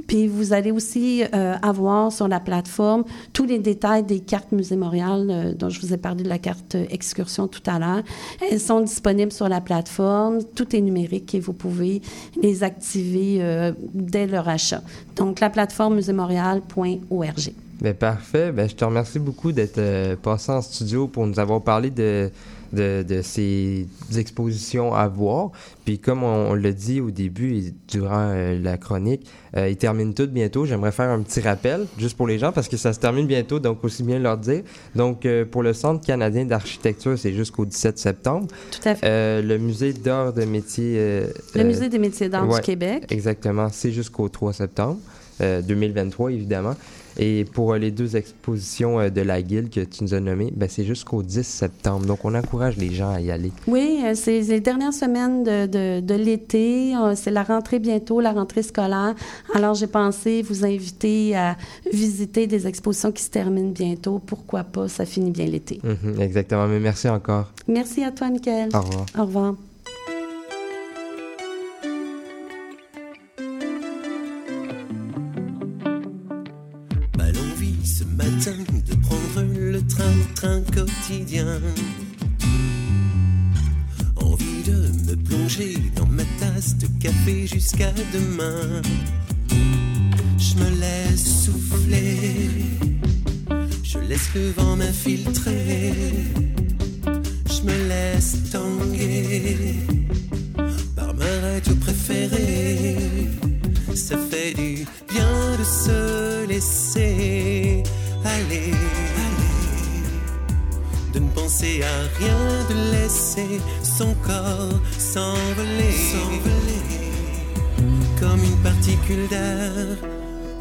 Puis, 0.07 0.27
vous 0.27 0.51
allez 0.53 0.71
aussi 0.71 1.23
avoir 1.61 2.11
sur 2.11 2.27
la 2.27 2.39
plateforme 2.41 3.05
tous 3.33 3.45
les 3.45 3.57
détails 3.59 4.03
des 4.03 4.19
cartes 4.19 4.51
Musée 4.51 4.75
Montréal, 4.75 5.55
dont 5.57 5.69
je 5.69 5.79
vous 5.79 5.93
ai 5.93 5.97
parlé 5.97 6.23
de 6.23 6.29
la 6.29 6.37
carte 6.37 6.75
excursion 6.91 7.47
tout 7.47 7.63
à 7.65 7.79
l'heure. 7.79 8.03
Elles 8.51 8.59
sont 8.59 8.81
disponibles 8.81 9.31
sur 9.31 9.47
la 9.49 9.61
plateforme. 9.61 10.39
Tout 10.55 10.75
est 10.75 10.81
numérique 10.81 11.33
et 11.33 11.39
vous 11.39 11.53
pouvez 11.53 12.01
les 12.41 12.63
activer 12.63 13.41
dès 13.93 14.27
leur 14.27 14.47
achat. 14.49 14.81
Donc, 15.15 15.39
la 15.45 15.51
plateforme 15.51 15.95
musémontréal.org. 15.95 17.53
Ben, 17.81 17.93
parfait. 17.93 18.51
Ben, 18.51 18.67
je 18.67 18.73
te 18.73 18.83
remercie 18.83 19.19
beaucoup 19.19 19.51
d'être 19.51 19.77
euh, 19.77 20.15
passé 20.15 20.51
en 20.51 20.61
studio 20.61 21.07
pour 21.07 21.27
nous 21.27 21.39
avoir 21.39 21.61
parlé 21.61 21.91
de, 21.91 22.31
de, 22.73 23.05
de 23.07 23.21
ces 23.21 23.87
expositions 24.15 24.93
à 24.93 25.07
voir. 25.07 25.51
Puis 25.85 25.99
comme 25.99 26.23
on, 26.23 26.51
on 26.51 26.53
l'a 26.53 26.71
dit 26.71 27.01
au 27.01 27.11
début 27.11 27.57
et 27.57 27.73
durant 27.87 28.29
euh, 28.29 28.59
la 28.61 28.77
chronique, 28.77 29.25
euh, 29.55 29.69
ils 29.69 29.77
terminent 29.77 30.13
toutes 30.13 30.31
bientôt. 30.31 30.65
J'aimerais 30.65 30.91
faire 30.91 31.09
un 31.09 31.21
petit 31.21 31.41
rappel 31.41 31.87
juste 31.97 32.17
pour 32.17 32.27
les 32.27 32.37
gens 32.37 32.51
parce 32.51 32.67
que 32.67 32.77
ça 32.77 32.93
se 32.93 32.99
termine 32.99 33.27
bientôt, 33.27 33.59
donc 33.59 33.83
aussi 33.83 34.03
bien 34.03 34.19
leur 34.19 34.37
dire. 34.37 34.63
Donc 34.95 35.25
euh, 35.25 35.45
pour 35.45 35.63
le 35.63 35.73
Centre 35.73 36.05
canadien 36.05 36.45
d'architecture, 36.45 37.17
c'est 37.17 37.33
jusqu'au 37.33 37.65
17 37.65 37.97
septembre. 37.97 38.47
Tout 38.71 38.89
à 38.89 38.95
fait. 38.95 39.41
Le 39.41 39.57
musée 39.57 39.93
d'art 39.93 40.33
de 40.33 40.43
métier... 40.43 41.23
Le 41.55 41.63
Musée 41.63 41.89
des 41.89 41.99
métiers 41.99 42.29
d'art 42.29 42.47
ouais, 42.47 42.59
du 42.59 42.61
Québec. 42.61 43.05
Exactement, 43.09 43.69
c'est 43.71 43.91
jusqu'au 43.91 44.29
3 44.29 44.53
septembre 44.53 44.99
2023, 45.39 46.31
évidemment. 46.31 46.75
Et 47.17 47.45
pour 47.45 47.73
euh, 47.73 47.77
les 47.77 47.91
deux 47.91 48.17
expositions 48.17 48.99
euh, 48.99 49.09
de 49.09 49.21
la 49.21 49.41
Guilde 49.41 49.69
que 49.69 49.79
tu 49.79 50.03
nous 50.03 50.13
as 50.13 50.19
nommées, 50.19 50.51
ben, 50.53 50.67
c'est 50.69 50.83
jusqu'au 50.83 51.23
10 51.23 51.43
septembre. 51.43 52.05
Donc, 52.05 52.25
on 52.25 52.35
encourage 52.35 52.75
les 52.77 52.93
gens 52.93 53.09
à 53.09 53.21
y 53.21 53.31
aller. 53.31 53.51
Oui, 53.67 54.01
euh, 54.03 54.15
c'est 54.15 54.41
les 54.41 54.59
dernières 54.59 54.93
semaines 54.93 55.43
de, 55.43 55.65
de, 55.65 55.99
de 56.05 56.13
l'été. 56.15 56.93
Euh, 56.95 57.13
C'est 57.15 57.31
la 57.31 57.43
rentrée 57.43 57.79
bientôt, 57.79 58.19
la 58.19 58.33
rentrée 58.33 58.63
scolaire. 58.63 59.15
Alors, 59.53 59.75
j'ai 59.75 59.87
pensé 59.87 60.41
vous 60.41 60.65
inviter 60.65 61.35
à 61.37 61.55
visiter 61.91 62.47
des 62.47 62.67
expositions 62.67 63.11
qui 63.13 63.23
se 63.23 63.29
terminent 63.29 63.71
bientôt. 63.71 64.19
Pourquoi 64.19 64.63
pas? 64.65 64.89
Ça 64.89 65.05
finit 65.05 65.31
bien 65.31 65.45
l'été. 65.45 65.79
Mhm, 65.83 66.19
exactement. 66.21 66.67
Mais 66.67 66.79
merci 66.79 67.07
encore. 67.07 67.51
Merci 67.67 68.03
à 68.03 68.11
toi, 68.11 68.29
Michael. 68.29 68.69
Au 68.73 68.81
revoir. 68.81 69.05
Au 69.17 69.21
revoir. 69.21 69.55
Jusqu'à 87.65 87.91
demain. 88.13 88.81
Je 90.37 90.55
me 90.55 90.69
laisse 90.79 91.45
souffler, 91.45 92.61
je 93.83 93.97
laisse 93.97 94.29
le 94.35 94.51
vent 94.51 94.75
m'infiltrer. 94.75 95.91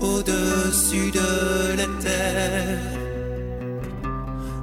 Au-dessus 0.01 1.11
de 1.11 1.77
la 1.77 1.87
terre. 2.03 2.79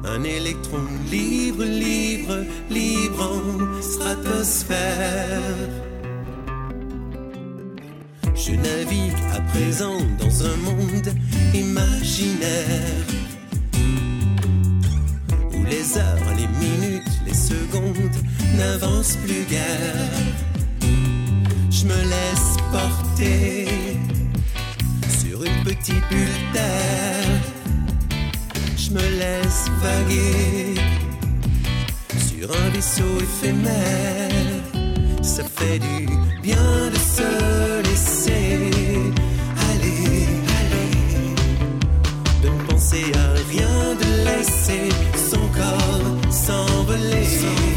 Un 0.05 0.23
électron 0.23 0.83
libre, 1.09 1.63
libre, 1.63 2.37
libre 2.69 3.21
en 3.21 3.81
stratosphère. 3.81 5.69
Je 8.35 8.51
navigue 8.51 9.23
à 9.33 9.41
présent 9.53 9.99
dans 10.19 10.45
un 10.45 10.57
monde 10.57 11.09
imaginaire 11.53 13.07
où 15.53 15.63
les 15.63 15.97
heures, 15.97 16.35
les 16.37 16.49
minutes, 16.65 17.21
les 17.25 17.33
secondes 17.33 18.17
n'avancent 18.57 19.17
plus 19.17 19.45
guère 19.49 20.50
je 21.81 21.87
me 21.87 22.01
laisse 22.13 22.57
porter 22.71 23.67
sur 25.19 25.43
une 25.43 25.63
petite 25.63 26.03
bulle 26.09 26.43
d'air. 26.53 27.23
Je 28.77 28.91
me 28.91 29.05
laisse 29.21 29.65
vaguer 29.81 30.75
sur 32.27 32.51
un 32.51 32.69
vaisseau 32.69 33.13
éphémère. 33.19 34.63
Ça 35.23 35.43
fait 35.43 35.79
du 35.79 36.07
bien 36.41 36.69
de 36.93 36.99
se 37.15 37.81
laisser 37.89 38.71
aller, 39.71 40.27
aller, 40.59 40.93
de 42.43 42.49
ne 42.49 42.63
penser 42.69 43.05
à 43.15 43.27
rien, 43.49 43.95
de 44.01 44.09
laisser 44.29 44.89
son 45.31 45.45
corps 45.57 46.31
s'envoler. 46.31 47.70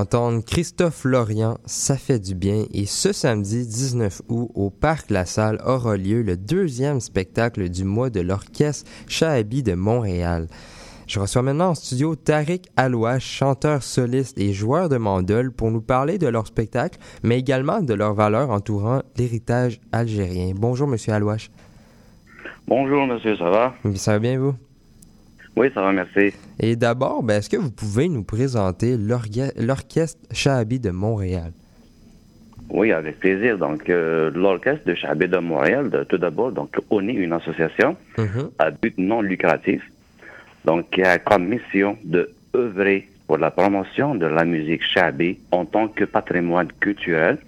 D'entendre 0.00 0.42
Christophe 0.42 1.04
Lorient, 1.04 1.58
Ça 1.66 1.94
fait 1.94 2.18
du 2.18 2.34
bien, 2.34 2.64
et 2.72 2.86
ce 2.86 3.12
samedi 3.12 3.66
19 3.66 4.22
août, 4.30 4.50
au 4.54 4.70
Parc 4.70 5.10
La 5.10 5.26
Salle 5.26 5.60
aura 5.62 5.98
lieu 5.98 6.22
le 6.22 6.38
deuxième 6.38 7.00
spectacle 7.00 7.68
du 7.68 7.84
mois 7.84 8.08
de 8.08 8.22
l'Orchestre 8.22 8.90
Shahabi 9.08 9.62
de 9.62 9.74
Montréal. 9.74 10.46
Je 11.06 11.20
reçois 11.20 11.42
maintenant 11.42 11.68
en 11.68 11.74
studio 11.74 12.14
Tariq 12.14 12.62
Alouache, 12.78 13.26
chanteur 13.26 13.82
soliste 13.82 14.38
et 14.38 14.54
joueur 14.54 14.88
de 14.88 14.96
mandole, 14.96 15.52
pour 15.52 15.70
nous 15.70 15.82
parler 15.82 16.16
de 16.16 16.28
leur 16.28 16.46
spectacle, 16.46 16.98
mais 17.22 17.38
également 17.38 17.82
de 17.82 17.92
leurs 17.92 18.14
valeurs 18.14 18.48
entourant 18.48 19.02
l'héritage 19.18 19.82
algérien. 19.92 20.54
Bonjour, 20.56 20.88
Monsieur 20.88 21.12
Alouache. 21.12 21.50
Bonjour, 22.66 23.06
monsieur, 23.06 23.36
ça 23.36 23.50
va? 23.50 23.74
Ça 23.96 24.12
va 24.12 24.18
bien, 24.18 24.38
vous? 24.38 24.54
Oui, 25.56 25.68
ça 25.74 25.82
va, 25.82 25.92
merci. 25.92 26.32
Et 26.58 26.76
d'abord, 26.76 27.22
ben, 27.22 27.38
est-ce 27.38 27.50
que 27.50 27.56
vous 27.56 27.70
pouvez 27.70 28.08
nous 28.08 28.22
présenter 28.22 28.96
l'Orchestre 28.96 30.18
Shahabi 30.32 30.78
de 30.80 30.90
Montréal? 30.90 31.52
Oui, 32.70 32.92
avec 32.92 33.18
plaisir. 33.18 33.58
Donc, 33.58 33.90
euh, 33.90 34.30
l'Orchestre 34.32 34.86
de 34.86 34.94
Chabé 34.94 35.26
de 35.26 35.38
Montréal, 35.38 35.90
de- 35.90 36.04
tout 36.04 36.18
d'abord, 36.18 36.52
donc, 36.52 36.76
on 36.90 37.06
est 37.08 37.12
une 37.12 37.32
association 37.32 37.96
Mhm. 38.16 38.50
à 38.58 38.70
but 38.70 38.96
non 38.96 39.22
lucratif, 39.22 39.82
donc, 40.64 40.88
qui 40.90 41.02
a 41.02 41.18
comme 41.18 41.48
mission 41.48 41.96
de 42.04 42.30
œuvrer 42.54 43.08
pour 43.26 43.38
la 43.38 43.50
promotion 43.50 44.14
de 44.14 44.26
la 44.26 44.44
musique 44.44 44.82
Chabé 44.84 45.38
en 45.50 45.64
tant 45.64 45.88
que 45.88 46.04
patrimoine 46.04 46.68
culturel 46.80 47.38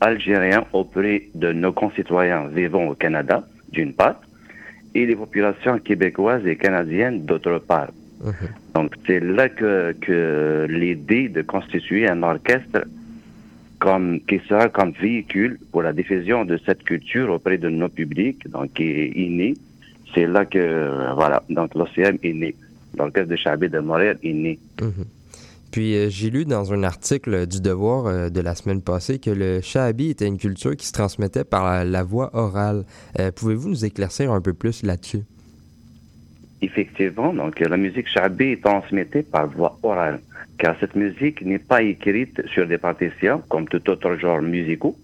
algérien 0.00 0.64
auprès 0.72 1.24
de 1.34 1.52
nos 1.52 1.72
concitoyens 1.72 2.46
vivant 2.48 2.86
au 2.88 2.94
Canada, 2.94 3.42
d'une 3.70 3.92
part, 3.92 4.18
et 4.94 5.06
les 5.06 5.16
populations 5.16 5.78
québécoises 5.78 6.46
et 6.46 6.56
canadiennes, 6.56 7.24
d'autre 7.24 7.58
part. 7.58 7.90
Donc, 8.74 8.94
c'est 9.06 9.20
là 9.20 9.48
que, 9.48 9.92
que 10.00 10.66
l'idée 10.68 11.28
de 11.28 11.42
constituer 11.42 12.06
un 12.06 12.22
orchestre 12.22 12.84
comme, 13.78 14.20
qui 14.28 14.38
sera 14.48 14.68
comme 14.68 14.92
véhicule 14.92 15.58
pour 15.72 15.82
la 15.82 15.92
diffusion 15.92 16.44
de 16.44 16.58
cette 16.66 16.84
culture 16.84 17.30
auprès 17.30 17.56
de 17.56 17.68
nos 17.68 17.88
publics, 17.88 18.48
donc 18.48 18.74
qui 18.74 18.84
est 18.84 19.08
inné. 19.08 19.54
C'est 20.14 20.26
là 20.26 20.44
que, 20.44 21.14
voilà, 21.14 21.42
donc 21.48 21.74
l'OCM 21.74 22.18
est 22.22 22.34
né. 22.34 22.54
L'orchestre 22.96 23.30
de 23.30 23.36
Chabé 23.36 23.68
de 23.68 23.78
Montréal 23.78 24.18
est 24.22 24.32
né. 24.32 24.58
Mhm. 24.80 25.04
Puis 25.70 25.94
euh, 25.94 26.08
j'ai 26.10 26.30
lu 26.30 26.44
dans 26.44 26.72
un 26.72 26.82
article 26.82 27.46
du 27.46 27.60
Devoir 27.60 28.06
euh, 28.06 28.28
de 28.28 28.40
la 28.40 28.54
semaine 28.54 28.82
passée 28.82 29.18
que 29.18 29.30
le 29.30 29.60
shahabi 29.60 30.10
était 30.10 30.26
une 30.26 30.38
culture 30.38 30.76
qui 30.76 30.86
se 30.86 30.92
transmettait 30.92 31.44
par 31.44 31.64
la, 31.64 31.84
la 31.84 32.02
voix 32.02 32.30
orale. 32.32 32.84
Euh, 33.18 33.30
Pouvez-vous 33.30 33.68
nous 33.68 33.84
éclaircir 33.84 34.32
un 34.32 34.40
peu 34.40 34.52
plus 34.52 34.82
là-dessus? 34.82 35.22
Effectivement, 36.62 37.32
donc 37.32 37.58
la 37.60 37.76
musique 37.76 38.08
Chabé 38.08 38.52
est 38.52 38.62
transmise 38.62 39.06
par 39.32 39.46
voie 39.46 39.78
orale, 39.82 40.20
car 40.58 40.76
cette 40.78 40.94
musique 40.94 41.42
n'est 41.42 41.58
pas 41.58 41.82
écrite 41.82 42.42
sur 42.52 42.66
des 42.66 42.76
partitions 42.76 43.42
comme 43.48 43.66
tout 43.66 43.88
autre 43.88 44.16
genre 44.16 44.42
musicaux. 44.42 44.94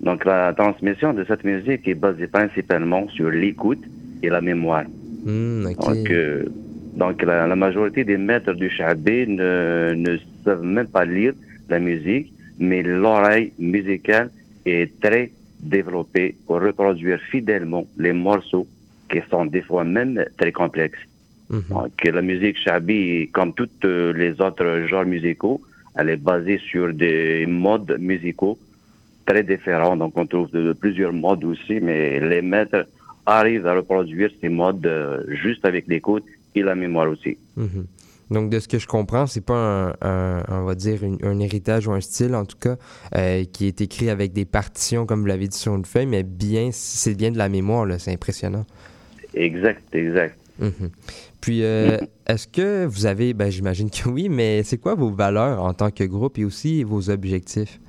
Donc 0.00 0.26
la 0.26 0.52
transmission 0.52 1.14
de 1.14 1.24
cette 1.24 1.44
musique 1.44 1.88
est 1.88 1.94
basée 1.94 2.26
principalement 2.26 3.08
sur 3.08 3.30
l'écoute 3.30 3.82
et 4.22 4.28
la 4.28 4.42
mémoire. 4.42 4.84
Hmm. 5.24 5.64
Donc, 5.64 6.10
euh, 6.10 6.44
donc 6.92 7.22
la, 7.22 7.46
la 7.46 7.56
majorité 7.56 8.04
des 8.04 8.16
maîtres 8.16 8.52
du 8.54 8.68
Chabé 8.70 9.26
ne, 9.26 9.94
ne 9.94 10.18
savent 10.44 10.62
même 10.62 10.88
pas 10.88 11.04
lire 11.04 11.32
la 11.68 11.78
musique, 11.78 12.32
mais 12.58 12.82
l'oreille 12.82 13.52
musicale 13.58 14.30
est 14.66 15.00
très 15.00 15.30
développée 15.60 16.34
pour 16.46 16.60
reproduire 16.60 17.18
fidèlement 17.20 17.86
les 17.96 18.12
morceaux 18.12 18.66
qui 19.10 19.20
sont 19.30 19.46
des 19.46 19.62
fois 19.62 19.84
même 19.84 20.24
très 20.36 20.52
complexes. 20.52 21.06
Donc 21.68 22.02
la 22.02 22.22
musique 22.22 22.56
Chabi, 22.58 23.28
comme 23.30 23.52
toutes 23.52 23.84
euh, 23.84 24.12
les 24.14 24.40
autres 24.40 24.86
genres 24.88 25.04
musicaux, 25.04 25.60
elle 25.94 26.08
est 26.08 26.16
basée 26.16 26.58
sur 26.58 26.94
des 26.94 27.44
modes 27.46 27.98
musicaux 28.00 28.58
très 29.26 29.42
différents. 29.42 29.96
Donc 29.96 30.16
on 30.16 30.26
trouve 30.26 30.50
de, 30.50 30.72
plusieurs 30.72 31.12
modes 31.12 31.44
aussi, 31.44 31.78
mais 31.80 32.20
les 32.20 32.40
maîtres 32.40 32.86
arrivent 33.26 33.66
à 33.66 33.74
reproduire 33.74 34.30
ces 34.40 34.48
modes 34.48 34.86
euh, 34.86 35.24
juste 35.28 35.66
avec 35.66 35.86
l'écoute 35.88 36.24
et 36.54 36.62
la 36.62 36.74
mémoire 36.74 37.08
aussi. 37.10 37.36
Mhm. 37.56 37.86
Donc, 38.30 38.48
de 38.48 38.58
ce 38.60 38.66
que 38.68 38.78
je 38.78 38.86
comprends, 38.86 39.26
c'est 39.26 39.42
pas 39.44 39.54
un, 39.54 39.88
un- 40.00 40.42
on 40.48 40.64
va 40.64 40.74
dire, 40.74 41.02
une- 41.04 41.18
un 41.22 41.38
héritage 41.38 41.86
ou 41.86 41.92
un 41.92 42.00
style, 42.00 42.34
en 42.34 42.46
tout 42.46 42.56
cas, 42.58 42.76
euh, 43.14 43.44
qui 43.44 43.66
est 43.66 43.80
écrit 43.82 44.08
avec 44.08 44.32
des 44.32 44.46
partitions, 44.46 45.04
comme 45.04 45.20
vous 45.20 45.26
l'avez 45.26 45.48
dit 45.48 45.58
sur 45.58 45.74
une 45.74 45.84
feuille, 45.84 46.06
mais 46.06 46.22
bien, 46.22 46.70
c'est 46.72 47.14
bien 47.14 47.30
de 47.30 47.36
la 47.36 47.50
mémoire, 47.50 47.84
là. 47.84 47.98
C'est 47.98 48.12
impressionnant. 48.12 48.64
Exact, 49.34 49.82
exact. 49.94 50.38
Mhm. 50.58 50.90
Puis, 51.42 51.62
euh, 51.64 51.98
est-ce 52.26 52.46
que 52.46 52.86
vous 52.86 53.04
avez, 53.04 53.34
ben, 53.34 53.50
j'imagine 53.50 53.90
que 53.90 54.08
oui, 54.08 54.28
mais 54.30 54.62
c'est 54.62 54.78
quoi 54.78 54.94
vos 54.94 55.10
valeurs 55.10 55.62
en 55.62 55.74
tant 55.74 55.90
que 55.90 56.04
groupe 56.04 56.38
et 56.38 56.44
aussi 56.44 56.84
vos 56.84 57.10
objectifs? 57.10 57.80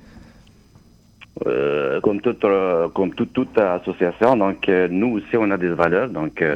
Euh, 1.46 2.00
comme 2.00 2.20
toute 2.20 2.44
euh, 2.44 2.88
comme 2.90 3.12
toute, 3.12 3.32
toute 3.32 3.58
association, 3.58 4.36
donc 4.36 4.68
euh, 4.68 4.86
nous 4.88 5.14
aussi 5.16 5.36
on 5.36 5.50
a 5.50 5.56
des 5.56 5.68
valeurs, 5.70 6.08
donc 6.08 6.40
euh, 6.40 6.54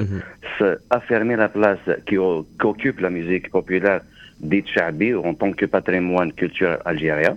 se- 0.57 0.79
affirmer 0.89 1.35
la 1.35 1.49
place 1.49 1.81
qu'occupe 2.07 3.01
la 3.01 3.11
musique 3.11 3.51
populaire 3.51 4.03
dite 4.39 4.69
Chabi 4.69 5.15
en 5.15 5.35
tant 5.35 5.51
que 5.53 5.67
patrimoine 5.67 6.33
culturel 6.33 6.79
algérien. 6.85 7.37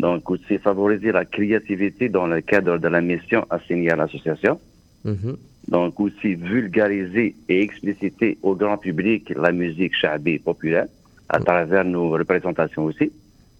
Donc 0.00 0.30
aussi 0.30 0.56
favoriser 0.58 1.12
la 1.12 1.26
créativité 1.26 2.08
dans 2.08 2.26
le 2.26 2.40
cadre 2.40 2.78
de 2.78 2.88
la 2.88 3.02
mission 3.02 3.44
assignée 3.50 3.90
à 3.90 3.96
l'association. 3.96 4.58
Mhm. 5.04 5.36
Donc 5.68 6.00
aussi 6.00 6.34
vulgariser 6.34 7.34
et 7.50 7.60
expliciter 7.62 8.38
au 8.42 8.54
grand 8.54 8.78
public 8.78 9.30
la 9.36 9.52
musique 9.52 9.94
Chabi 9.94 10.38
populaire 10.38 10.86
à 11.28 11.40
travers 11.40 11.84
nos 11.84 12.08
représentations 12.08 12.84
aussi. 12.86 13.12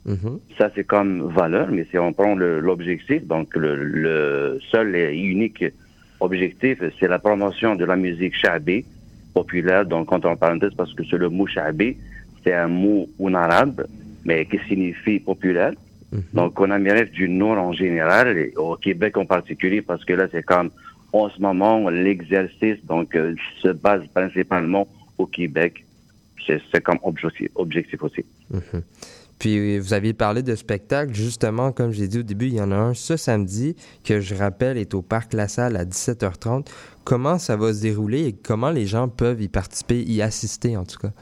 Mhm. 0.08 0.40
Ça, 0.56 0.70
c'est 0.74 0.84
comme 0.84 1.30
valeur, 1.32 1.68
mais 1.70 1.86
si 1.90 1.98
on 1.98 2.12
prend 2.12 2.34
le- 2.34 2.60
l'objectif, 2.60 3.20
donc 3.26 3.54
le, 3.54 3.74
le 3.76 4.58
seul 4.70 4.96
et 4.96 5.14
unique 5.14 5.64
objectif, 6.20 6.82
c'est 6.98 7.08
la 7.08 7.18
promotion 7.18 7.76
de 7.76 7.84
la 7.84 7.96
musique 7.96 8.34
Chabi 8.34 8.84
populaire, 9.34 9.84
donc 9.84 10.10
entre 10.12 10.34
parenthèses, 10.36 10.74
parce 10.76 10.92
que 10.94 11.04
c'est 11.08 11.18
le 11.18 11.28
mot 11.28 11.46
Chabi, 11.46 11.96
c'est 12.42 12.54
un 12.54 12.68
mot 12.68 13.08
en 13.20 13.34
arabe, 13.34 13.86
mais 14.24 14.46
qui 14.46 14.58
signifie 14.68 15.20
populaire. 15.20 15.72
Donc, 16.32 16.58
on 16.58 16.70
Amérique 16.70 17.12
du 17.12 17.28
Nord 17.28 17.58
en 17.58 17.72
général, 17.74 18.36
et 18.38 18.52
au 18.56 18.76
Québec 18.76 19.16
en 19.18 19.26
particulier, 19.26 19.82
parce 19.82 20.04
que 20.06 20.14
là, 20.14 20.26
c'est 20.32 20.42
comme, 20.42 20.70
en 21.12 21.28
ce 21.28 21.38
moment, 21.40 21.88
l'exercice, 21.90 22.78
donc, 22.86 23.14
euh, 23.14 23.34
se 23.62 23.68
base 23.68 24.02
principalement 24.14 24.88
au 25.18 25.26
Québec. 25.26 25.84
C'est 26.46 26.62
c'est 26.72 26.82
comme 26.82 26.98
objectif, 27.02 27.48
objectif 27.56 28.02
aussi. 28.02 28.24
Mhm. 28.50 28.82
Puis 29.38 29.79
vous 29.79 29.92
aviez 29.92 30.12
parlé 30.12 30.42
de 30.42 30.55
spectacle. 30.55 31.14
Justement, 31.14 31.72
comme 31.72 31.92
j'ai 31.92 32.09
dit 32.09 32.18
au 32.18 32.22
début, 32.22 32.46
il 32.46 32.55
y 32.55 32.61
en 32.61 32.72
a 32.72 32.77
un 32.77 32.94
ce 32.94 33.16
samedi 33.16 33.77
que 34.05 34.20
je 34.20 34.35
rappelle 34.35 34.77
est 34.77 34.94
au 34.94 35.03
Parc 35.03 35.33
La 35.33 35.48
Salle 35.48 35.77
à 35.77 35.85
17h30. 35.85 36.66
Comment 37.05 37.38
ça 37.38 37.57
va 37.57 37.72
se 37.72 37.83
dérouler 37.83 38.27
et 38.27 38.33
comment 38.33 38.70
les 38.70 38.87
gens 38.87 39.09
peuvent 39.09 39.40
y 39.40 39.48
participer, 39.48 40.03
y 40.03 40.22
assister 40.22 40.77
en 40.77 40.85
tout 40.85 40.98
cas? 40.98 41.12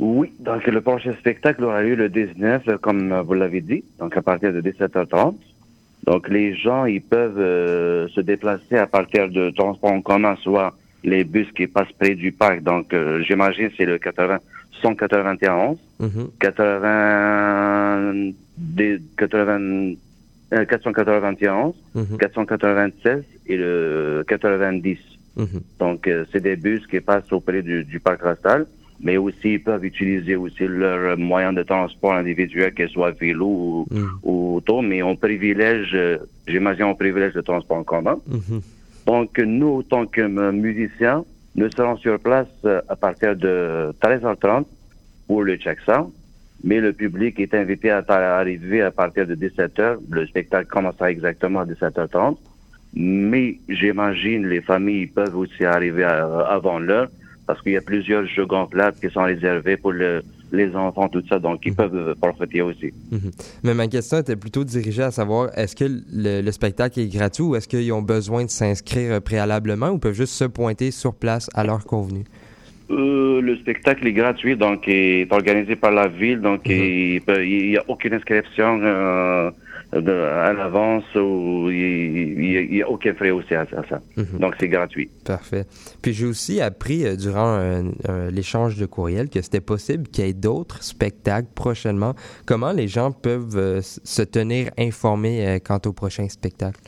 Oui, 0.00 0.32
donc 0.38 0.64
le 0.66 0.80
prochain 0.80 1.12
spectacle 1.18 1.64
aura 1.64 1.82
lieu 1.82 1.96
le 1.96 2.08
19, 2.08 2.68
euh, 2.68 2.78
comme 2.78 3.10
euh, 3.10 3.22
vous 3.22 3.34
l'avez 3.34 3.60
dit, 3.60 3.82
donc 3.98 4.16
à 4.16 4.22
partir 4.22 4.52
de 4.52 4.60
17h30. 4.60 5.34
Donc 6.04 6.28
les 6.28 6.54
gens, 6.54 6.84
ils 6.84 7.02
peuvent 7.02 7.38
euh, 7.38 8.08
se 8.08 8.20
déplacer 8.20 8.76
à 8.76 8.86
partir 8.86 9.28
de 9.28 9.50
transports 9.50 9.92
en 9.92 10.00
commun, 10.00 10.36
soit 10.36 10.74
les 11.04 11.24
bus 11.24 11.50
qui 11.52 11.66
passent 11.66 11.92
près 11.98 12.14
du 12.14 12.32
parc. 12.32 12.62
Donc 12.62 12.92
euh, 12.92 13.22
j'imagine 13.22 13.70
c'est 13.76 13.84
le 13.84 13.98
80, 13.98 14.38
191, 14.82 15.76
Mhm. 16.00 16.28
80, 16.40 18.32
des 18.56 19.00
80, 19.16 19.94
euh, 20.52 20.64
491, 20.64 21.74
Mhm. 21.94 22.16
496 22.18 23.22
et 23.46 23.56
le 23.56 24.24
90. 24.26 24.98
Mhm. 25.36 25.46
Donc, 25.78 26.06
euh, 26.08 26.24
c'est 26.32 26.40
des 26.40 26.56
bus 26.56 26.86
qui 26.86 27.00
passent 27.00 27.32
auprès 27.32 27.62
du, 27.62 27.84
du 27.84 28.00
parc 28.00 28.22
Rastal, 28.22 28.66
mais 29.00 29.16
aussi 29.16 29.52
ils 29.54 29.62
peuvent 29.62 29.84
utiliser 29.84 30.34
aussi 30.36 30.66
leurs 30.66 31.16
moyens 31.16 31.54
de 31.54 31.62
transport 31.62 32.14
individuel, 32.14 32.74
qu'ils 32.74 32.88
soient 32.88 33.12
vélo 33.12 33.46
ou, 33.46 33.86
Mhm. 33.90 34.08
ou 34.24 34.56
auto, 34.56 34.80
mais 34.82 35.02
on 35.02 35.14
privilège, 35.16 35.90
euh, 35.94 36.18
j'imagine, 36.46 36.84
on 36.84 36.94
privilège 36.94 37.34
le 37.34 37.42
transport 37.42 37.76
en 37.78 37.84
commun. 37.84 38.18
Mhm. 38.26 38.60
Donc, 39.06 39.38
nous, 39.38 39.68
autant 39.68 40.06
que 40.06 40.20
euh, 40.20 40.52
musiciens, 40.52 41.24
nous 41.58 41.68
serons 41.72 41.96
sur 41.96 42.20
place 42.20 42.46
euh, 42.64 42.80
à 42.88 42.94
partir 42.94 43.34
de 43.34 43.92
13h30 44.00 44.64
pour 45.26 45.42
le 45.42 45.58
sound, 45.84 46.10
mais 46.62 46.78
le 46.80 46.92
public 46.92 47.40
est 47.40 47.52
invité 47.52 47.90
à 47.90 48.00
arriver 48.38 48.80
à 48.82 48.92
partir 48.92 49.26
de 49.26 49.34
17h. 49.34 49.96
Le 50.08 50.24
spectacle 50.26 50.68
commencera 50.68 51.10
exactement 51.10 51.60
à 51.60 51.64
17h30. 51.66 52.36
Mais 52.94 53.58
j'imagine 53.68 54.46
les 54.46 54.60
familles 54.60 55.06
peuvent 55.08 55.36
aussi 55.36 55.64
arriver 55.64 56.04
à- 56.04 56.26
avant 56.58 56.78
l'heure 56.78 57.08
parce 57.46 57.60
qu'il 57.62 57.72
y 57.72 57.76
a 57.76 57.80
plusieurs 57.80 58.24
jeux 58.26 58.46
gonflables 58.46 58.96
qui 59.00 59.10
sont 59.10 59.24
réservés 59.24 59.76
pour 59.76 59.92
le- 59.92 60.22
les 60.52 60.74
enfants, 60.74 61.08
tout 61.08 61.22
ça, 61.28 61.38
donc 61.38 61.60
ils 61.64 61.74
peuvent 61.74 61.94
euh, 61.94 62.14
profiter 62.20 62.62
aussi. 62.62 62.92
Mhm. 63.10 63.30
Mais 63.64 63.74
ma 63.74 63.86
question 63.86 64.18
était 64.18 64.36
plutôt 64.36 64.64
dirigée 64.64 65.02
à 65.02 65.10
savoir 65.10 65.50
est-ce 65.56 65.76
que 65.76 65.84
le, 65.84 66.40
le 66.40 66.52
spectacle 66.52 66.98
est 67.00 67.08
gratuit 67.08 67.42
ou 67.44 67.56
est-ce 67.56 67.68
qu'ils 67.68 67.92
ont 67.92 68.02
besoin 68.02 68.44
de 68.44 68.50
s'inscrire 68.50 69.12
euh, 69.12 69.20
préalablement 69.20 69.90
ou 69.90 69.98
peuvent 69.98 70.14
juste 70.14 70.32
se 70.34 70.44
pointer 70.44 70.90
sur 70.90 71.14
place 71.14 71.48
à 71.54 71.64
l'heure 71.64 71.84
convenue? 71.84 72.24
Euh, 72.90 73.42
le 73.42 73.54
spectacle 73.56 74.06
est 74.06 74.12
gratuit, 74.14 74.56
donc 74.56 74.88
est 74.88 75.30
organisé 75.30 75.76
par 75.76 75.90
la 75.90 76.08
ville, 76.08 76.40
donc 76.40 76.62
il 76.66 77.20
peut- 77.20 77.46
il 77.46 77.68
n'y 77.70 77.76
a 77.76 77.84
aucune 77.86 78.14
inscription 78.14 78.80
euh, 78.82 79.50
de- 79.92 80.10
à 80.12 80.52
l'avance 80.52 81.04
ou 81.14 81.70
il 81.70 82.68
n'y 82.70 82.82
a, 82.82 82.88
aucun 82.88 83.14
frais 83.14 83.30
aussi 83.30 83.54
à, 83.54 83.62
à 83.62 83.82
ça. 83.88 84.00
Mhm. 84.16 84.38
Donc 84.40 84.54
c'est 84.60 84.68
gratuit. 84.68 85.08
Parfait. 85.24 85.64
Puis 86.02 86.12
j'ai 86.12 86.26
aussi 86.26 86.60
appris 86.60 87.06
euh, 87.06 87.16
durant 87.16 87.56
euh, 87.56 87.82
euh, 88.08 88.30
l'échange 88.30 88.76
de 88.76 88.86
courriel 88.86 89.28
que 89.30 89.40
c'était 89.40 89.60
possible 89.62 90.06
qu'il 90.08 90.26
y 90.26 90.28
ait 90.28 90.32
d'autres 90.34 90.82
spectacles 90.82 91.48
prochainement. 91.54 92.14
Comment 92.46 92.72
les 92.72 92.88
gens 92.88 93.12
peuvent 93.12 93.56
euh, 93.56 93.80
se 93.82 94.22
tenir 94.22 94.70
informés 94.78 95.46
euh, 95.46 95.58
quant 95.58 95.80
au 95.86 95.92
prochain 95.92 96.28
spectacle? 96.28 96.80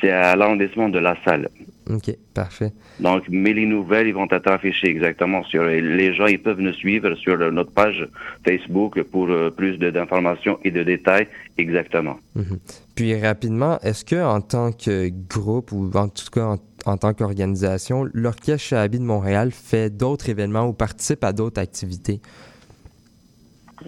C'est 0.00 0.10
à 0.10 0.34
l'arrondissement 0.36 0.88
de 0.88 1.00
la 1.00 1.16
salle. 1.24 1.48
OK. 1.88 2.14
Parfait. 2.34 2.72
Donc, 3.00 3.22
mais 3.30 3.52
les 3.52 3.66
nouvelles, 3.66 4.08
ils 4.08 4.14
vont 4.14 4.28
être 4.30 4.50
affichées 4.50 4.88
exactement 4.88 5.42
sur 5.44 5.64
les 5.64 6.14
gens, 6.14 6.26
ils 6.26 6.40
peuvent 6.40 6.60
nous 6.60 6.72
suivre 6.72 7.14
sur 7.14 7.38
notre 7.50 7.70
page 7.72 8.06
Facebook 8.44 9.02
pour 9.04 9.28
euh, 9.28 9.50
plus 9.50 9.78
d'informations 9.78 10.58
et 10.64 10.70
de 10.70 10.82
détails 10.82 11.26
exactement. 11.56 12.16
Mhm. 12.34 12.58
Puis 12.94 13.18
rapidement, 13.20 13.78
est-ce 13.80 14.04
que 14.04 14.22
en 14.22 14.40
tant 14.40 14.72
que 14.72 15.08
groupe 15.28 15.72
ou 15.72 15.90
en 15.94 16.08
tout 16.08 16.30
cas 16.32 16.44
en, 16.44 16.58
en 16.84 16.96
tant 16.96 17.14
qu'organisation, 17.14 18.06
l'Orchestre 18.12 18.68
Chahabi 18.68 18.98
de 18.98 19.04
Montréal 19.04 19.50
fait 19.50 19.90
d'autres 19.90 20.28
événements 20.28 20.66
ou 20.66 20.72
participe 20.72 21.24
à 21.24 21.32
d'autres 21.32 21.60
activités? 21.60 22.20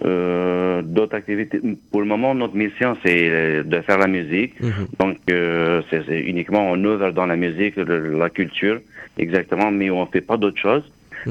Euh, 0.05 0.81
D'autres 0.83 1.15
activités. 1.15 1.59
Pour 1.91 2.01
le 2.01 2.07
moment, 2.07 2.33
notre 2.33 2.55
mission, 2.55 2.97
c'est 3.03 3.29
euh, 3.29 3.63
de 3.63 3.81
faire 3.81 3.97
la 3.99 4.07
musique. 4.07 4.59
Mhm. 4.59 4.87
Donc, 4.99 5.17
euh, 5.29 5.81
c'est 5.89 6.03
uniquement 6.21 6.71
on 6.71 6.83
œuvre 6.85 7.11
dans 7.11 7.25
la 7.27 7.35
musique, 7.35 7.75
le- 7.75 8.17
la 8.17 8.29
culture, 8.29 8.79
exactement, 9.17 9.69
mais 9.71 9.89
on 9.91 10.05
fait 10.07 10.21
pas 10.21 10.37
d'autres 10.37 10.59
choses. 10.59 10.83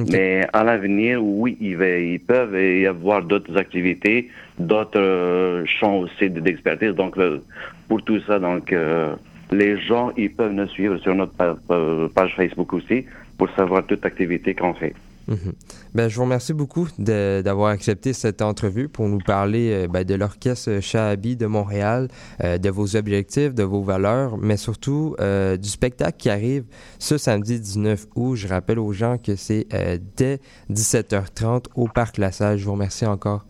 Mais 0.08 0.46
à 0.52 0.62
l'avenir, 0.62 1.20
oui, 1.20 1.56
il, 1.60 1.76
va, 1.76 1.88
il 1.98 2.20
peuvent 2.20 2.56
y 2.56 2.86
avoir 2.86 3.22
d'autres 3.24 3.56
activités, 3.56 4.30
d'autres 4.56 5.00
euh, 5.00 5.64
champs 5.66 5.96
aussi 5.98 6.30
d'expertise. 6.30 6.92
Donc, 6.94 7.16
le- 7.16 7.42
pour 7.88 8.00
tout 8.04 8.20
ça, 8.20 8.38
donc, 8.38 8.72
euh, 8.72 9.14
les 9.50 9.80
gens, 9.80 10.12
ils 10.16 10.30
peuvent 10.32 10.52
nous 10.52 10.68
suivre 10.68 10.96
sur 10.98 11.12
notre 11.16 11.32
pa- 11.32 11.56
pa- 11.66 12.08
page 12.14 12.34
Facebook 12.36 12.72
aussi 12.72 13.04
pour 13.36 13.50
savoir 13.56 13.84
toute 13.84 14.06
activité 14.06 14.54
qu'on 14.54 14.74
fait. 14.74 14.94
Mhm. 15.30 15.52
Ben, 15.94 16.08
je 16.08 16.16
vous 16.16 16.22
remercie 16.22 16.52
beaucoup 16.52 16.88
d'avoir 16.98 17.70
accepté 17.70 18.12
cette 18.12 18.42
entrevue 18.42 18.88
pour 18.88 19.08
nous 19.08 19.20
parler 19.20 19.70
euh, 19.70 19.88
ben, 19.88 20.04
de 20.04 20.14
l'Orchestre 20.14 20.80
Chahabi 20.80 21.36
de 21.36 21.46
Montréal, 21.46 22.08
euh, 22.42 22.58
de 22.58 22.68
vos 22.68 22.96
objectifs, 22.96 23.54
de 23.54 23.62
vos 23.62 23.82
valeurs, 23.82 24.36
mais 24.38 24.56
surtout 24.56 25.14
euh, 25.20 25.56
du 25.56 25.68
spectacle 25.68 26.16
qui 26.18 26.30
arrive 26.30 26.64
ce 26.98 27.16
samedi 27.16 27.60
19 27.60 28.06
août. 28.16 28.34
Je 28.34 28.48
rappelle 28.48 28.80
aux 28.80 28.92
gens 28.92 29.18
que 29.18 29.36
c'est 29.36 29.66
euh, 29.72 29.98
dès 30.16 30.40
17h30 30.70 31.66
au 31.76 31.86
Parc 31.86 32.18
La 32.18 32.32
Salle. 32.32 32.58
Je 32.58 32.64
vous 32.64 32.72
remercie 32.72 33.06
encore. 33.06 33.44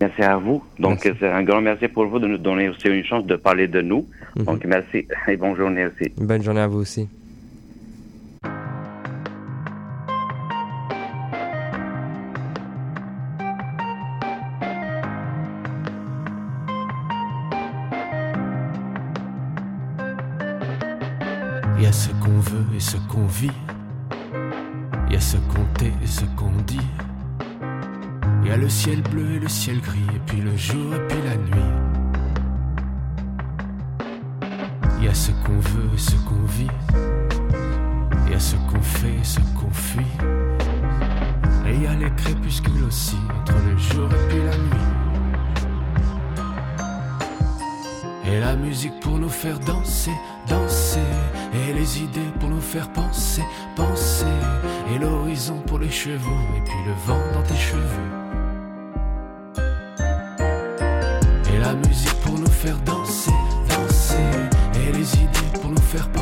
Merci 0.00 0.22
à 0.22 0.36
vous. 0.36 0.62
Donc, 0.78 1.00
c'est 1.02 1.28
un 1.28 1.42
grand 1.42 1.62
merci 1.62 1.88
pour 1.88 2.06
vous 2.06 2.18
de 2.18 2.28
nous 2.28 2.38
donner 2.38 2.68
aussi 2.68 2.88
une 2.88 3.04
chance 3.04 3.26
de 3.26 3.36
parler 3.36 3.66
de 3.66 3.80
nous. 3.80 4.06
Mhm. 4.36 4.44
Donc, 4.44 4.64
merci 4.64 5.06
et 5.28 5.36
bonne 5.36 5.56
journée 5.56 5.86
aussi. 5.86 6.12
Bonne 6.18 6.42
journée 6.42 6.60
à 6.60 6.68
vous 6.68 6.80
aussi. 6.80 7.08
Et 22.74 22.80
ce 22.80 22.96
qu'on 22.96 23.26
vit. 23.26 23.50
Il 25.08 25.14
y 25.14 25.16
a 25.16 25.20
ce 25.20 25.36
qu'on 25.36 25.64
tait 25.78 25.92
et 26.02 26.06
ce 26.06 26.24
qu'on 26.36 26.52
dit. 26.66 26.80
Il 28.42 28.48
y 28.48 28.50
a 28.50 28.56
le 28.56 28.68
ciel 28.68 29.02
bleu 29.02 29.36
et 29.36 29.38
le 29.38 29.48
ciel 29.48 29.80
gris, 29.80 30.00
et 30.14 30.20
puis 30.26 30.40
le 30.40 30.56
jour 30.56 30.94
et 30.94 31.08
puis 31.08 31.18
la 31.24 31.36
nuit. 31.36 31.72
Il 34.98 35.04
y 35.04 35.08
a 35.08 35.14
ce 35.14 35.30
qu'on 35.44 35.58
veut 35.58 35.90
et 35.94 35.98
ce 35.98 36.16
qu'on 36.16 36.44
vit. 36.46 36.70
Il 38.26 38.32
y 38.32 38.34
a 38.34 38.40
ce 38.40 38.56
qu'on 38.56 38.80
fait 38.80 39.14
et 39.20 39.24
ce 39.24 39.40
qu'on 39.40 39.70
fuit. 39.70 40.16
Et 41.66 41.74
il 41.74 41.82
y 41.82 41.86
a 41.86 41.94
les 41.94 42.10
crépuscules 42.16 42.84
aussi, 42.86 43.16
entre 43.40 43.54
le 43.68 43.76
jour 43.76 44.08
et 44.10 44.28
puis 44.28 44.38
la 44.38 44.56
nuit. 44.56 44.86
Et 48.24 48.40
la 48.40 48.56
musique 48.56 48.98
pour 49.00 49.18
nous 49.18 49.28
faire 49.28 49.58
danser, 49.58 50.12
et 51.54 51.72
les 51.72 52.02
idées 52.02 52.20
pour 52.38 52.48
nous 52.48 52.60
faire 52.60 52.88
penser, 52.92 53.42
penser, 53.76 54.26
et 54.94 54.98
l'horizon 54.98 55.58
pour 55.66 55.78
les 55.78 55.90
chevaux, 55.90 56.40
et 56.56 56.60
puis 56.64 56.78
le 56.86 56.92
vent 57.06 57.20
dans 57.34 57.42
tes 57.42 57.56
cheveux. 57.56 58.10
Et 61.52 61.58
la 61.58 61.74
musique 61.74 62.20
pour 62.20 62.38
nous 62.38 62.50
faire 62.50 62.78
danser, 62.78 63.32
danser, 63.68 64.16
et 64.74 64.92
les 64.92 65.14
idées 65.16 65.58
pour 65.60 65.70
nous 65.70 65.80
faire 65.80 66.08
penser, 66.10 66.21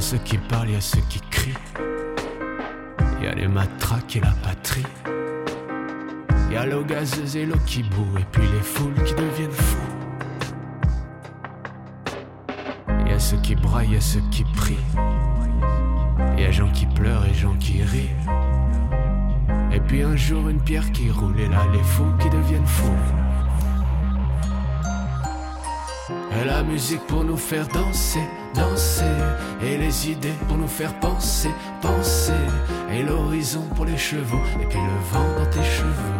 A 0.00 0.02
ceux 0.02 0.16
qui 0.16 0.38
parlent, 0.38 0.70
y 0.70 0.76
a 0.76 0.80
ceux 0.80 1.02
qui 1.10 1.20
crient. 1.30 1.52
Il 3.18 3.26
y 3.26 3.28
a 3.28 3.34
les 3.34 3.46
matraques 3.46 4.16
et 4.16 4.20
la 4.20 4.30
patrie. 4.42 4.86
Il 6.48 6.54
y 6.54 6.56
a 6.56 6.64
l'eau 6.64 6.82
gazeuse 6.84 7.36
et 7.36 7.44
l'eau 7.44 7.58
qui 7.66 7.82
bout, 7.82 8.18
et 8.18 8.24
puis 8.32 8.40
les 8.50 8.62
foules 8.62 8.94
qui 9.04 9.12
deviennent 9.12 9.52
fous. 9.52 9.76
Il 13.04 13.12
y 13.12 13.14
a 13.14 13.18
ceux 13.18 13.36
qui 13.42 13.54
braillent, 13.54 13.88
il 13.88 13.94
y 13.94 13.96
a 13.98 14.00
ceux 14.00 14.22
qui 14.30 14.42
prient. 14.44 14.86
Il 16.38 16.44
y 16.44 16.46
a 16.46 16.50
gens 16.50 16.70
qui 16.70 16.86
pleurent 16.86 17.26
et 17.26 17.34
gens 17.34 17.56
qui 17.56 17.82
rient. 17.82 18.08
Et 19.70 19.80
puis 19.80 20.00
un 20.02 20.16
jour 20.16 20.48
une 20.48 20.62
pierre 20.62 20.90
qui 20.92 21.10
roule, 21.10 21.38
et 21.38 21.48
là 21.48 21.66
les 21.74 21.82
fous 21.82 22.10
qui 22.18 22.30
deviennent 22.30 22.64
fous. 22.64 23.29
La 26.44 26.62
musique 26.62 27.06
pour 27.06 27.24
nous 27.24 27.36
faire 27.36 27.66
danser, 27.68 28.22
danser. 28.54 29.04
Et 29.62 29.76
les 29.76 30.10
idées 30.10 30.34
pour 30.48 30.56
nous 30.56 30.68
faire 30.68 30.98
penser, 31.00 31.50
penser. 31.80 32.32
Et 32.92 33.02
l'horizon 33.02 33.62
pour 33.74 33.84
les 33.84 33.98
chevaux, 33.98 34.42
et 34.60 34.66
puis 34.66 34.78
le 34.78 35.12
vent 35.12 35.28
dans 35.38 35.50
tes 35.50 35.62
cheveux. 35.62 36.19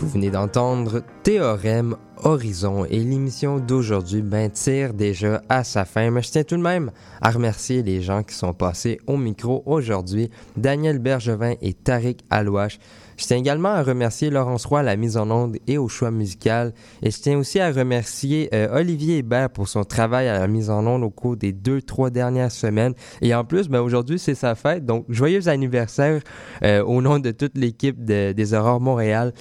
Vous 0.00 0.08
venez 0.08 0.30
d'entendre 0.30 1.02
Théorème 1.22 1.96
Horizon 2.24 2.84
et 2.86 2.98
l'émission 2.98 3.58
d'aujourd'hui 3.58 4.22
ben, 4.22 4.50
tire 4.50 4.94
déjà 4.94 5.42
à 5.48 5.62
sa 5.64 5.84
fin. 5.84 6.10
Mais 6.10 6.22
je 6.22 6.30
tiens 6.30 6.42
tout 6.44 6.56
de 6.56 6.62
même 6.62 6.90
à 7.20 7.30
remercier 7.30 7.82
les 7.82 8.00
gens 8.02 8.22
qui 8.22 8.34
sont 8.34 8.52
passés 8.52 8.98
au 9.06 9.16
micro 9.16 9.62
aujourd'hui, 9.66 10.30
Daniel 10.56 10.98
Bergevin 10.98 11.54
et 11.60 11.72
Tariq 11.74 12.24
Alouache. 12.30 12.78
Je 13.16 13.26
tiens 13.26 13.36
également 13.36 13.68
à 13.68 13.82
remercier 13.82 14.30
Laurence 14.30 14.64
Roy 14.64 14.80
à 14.80 14.82
la 14.82 14.96
mise 14.96 15.16
en 15.16 15.30
onde 15.30 15.56
et 15.68 15.78
au 15.78 15.88
choix 15.88 16.10
musical. 16.10 16.72
Et 17.02 17.10
je 17.10 17.20
tiens 17.20 17.38
aussi 17.38 17.60
à 17.60 17.70
remercier 17.70 18.48
euh, 18.54 18.76
Olivier 18.80 19.18
Hébert 19.18 19.50
pour 19.50 19.68
son 19.68 19.84
travail 19.84 20.26
à 20.28 20.38
la 20.38 20.48
mise 20.48 20.70
en 20.70 20.84
onde 20.86 21.04
au 21.04 21.10
cours 21.10 21.36
des 21.36 21.52
deux, 21.52 21.82
trois 21.82 22.10
dernières 22.10 22.50
semaines. 22.50 22.94
Et 23.20 23.34
en 23.34 23.44
plus, 23.44 23.68
ben, 23.68 23.80
aujourd'hui, 23.80 24.18
c'est 24.18 24.34
sa 24.34 24.54
fête. 24.56 24.84
Donc, 24.86 25.04
joyeux 25.08 25.46
anniversaire 25.48 26.20
euh, 26.64 26.82
au 26.82 27.00
nom 27.02 27.18
de 27.20 27.30
toute 27.30 27.56
l'équipe 27.56 28.04
de- 28.04 28.32
des 28.32 28.54
Aurores 28.54 28.80
Montréal. 28.80 29.32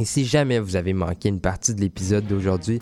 Et 0.00 0.04
si 0.04 0.24
jamais 0.24 0.58
vous 0.58 0.76
avez 0.76 0.92
manqué 0.92 1.28
une 1.28 1.40
partie 1.40 1.74
de 1.74 1.80
l'épisode 1.80 2.26
d'aujourd'hui, 2.26 2.78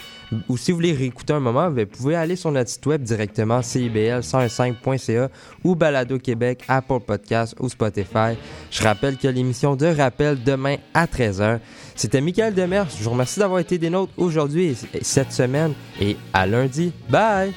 ou 0.49 0.57
si 0.57 0.71
vous 0.71 0.77
voulez 0.77 0.93
réécouter 0.93 1.33
un 1.33 1.41
moment, 1.41 1.71
vous 1.71 1.87
pouvez 1.87 2.15
aller 2.15 2.37
sur 2.37 2.51
notre 2.51 2.71
site 2.71 2.87
web 2.87 3.03
directement 3.03 3.61
cibl105.ca 3.61 5.31
ou 5.65 5.75
Balado 5.75 6.19
Québec, 6.19 6.63
Apple 6.69 7.01
Podcast 7.01 7.55
ou 7.59 7.69
Spotify. 7.69 8.37
Je 8.71 8.83
rappelle 8.83 9.17
que 9.17 9.29
l'émission 9.29 9.77
de 9.77 9.87
rappel 9.87 10.43
demain 10.43 10.77
à 10.95 11.07
13h. 11.07 11.61
C'était 11.95 12.21
Michael 12.21 12.55
Demers. 12.55 12.89
Je 12.99 13.05
vous 13.05 13.11
remercie 13.11 13.41
d'avoir 13.41 13.61
été 13.61 13.79
des 13.79 13.91
nôtres 13.91 14.13
aujourd'hui 14.17 14.77
et 14.95 15.03
cette 15.03 15.33
semaine 15.33 15.73
et 16.01 16.17
à 16.33 16.47
lundi. 16.47 16.93
Bye! 17.09 17.55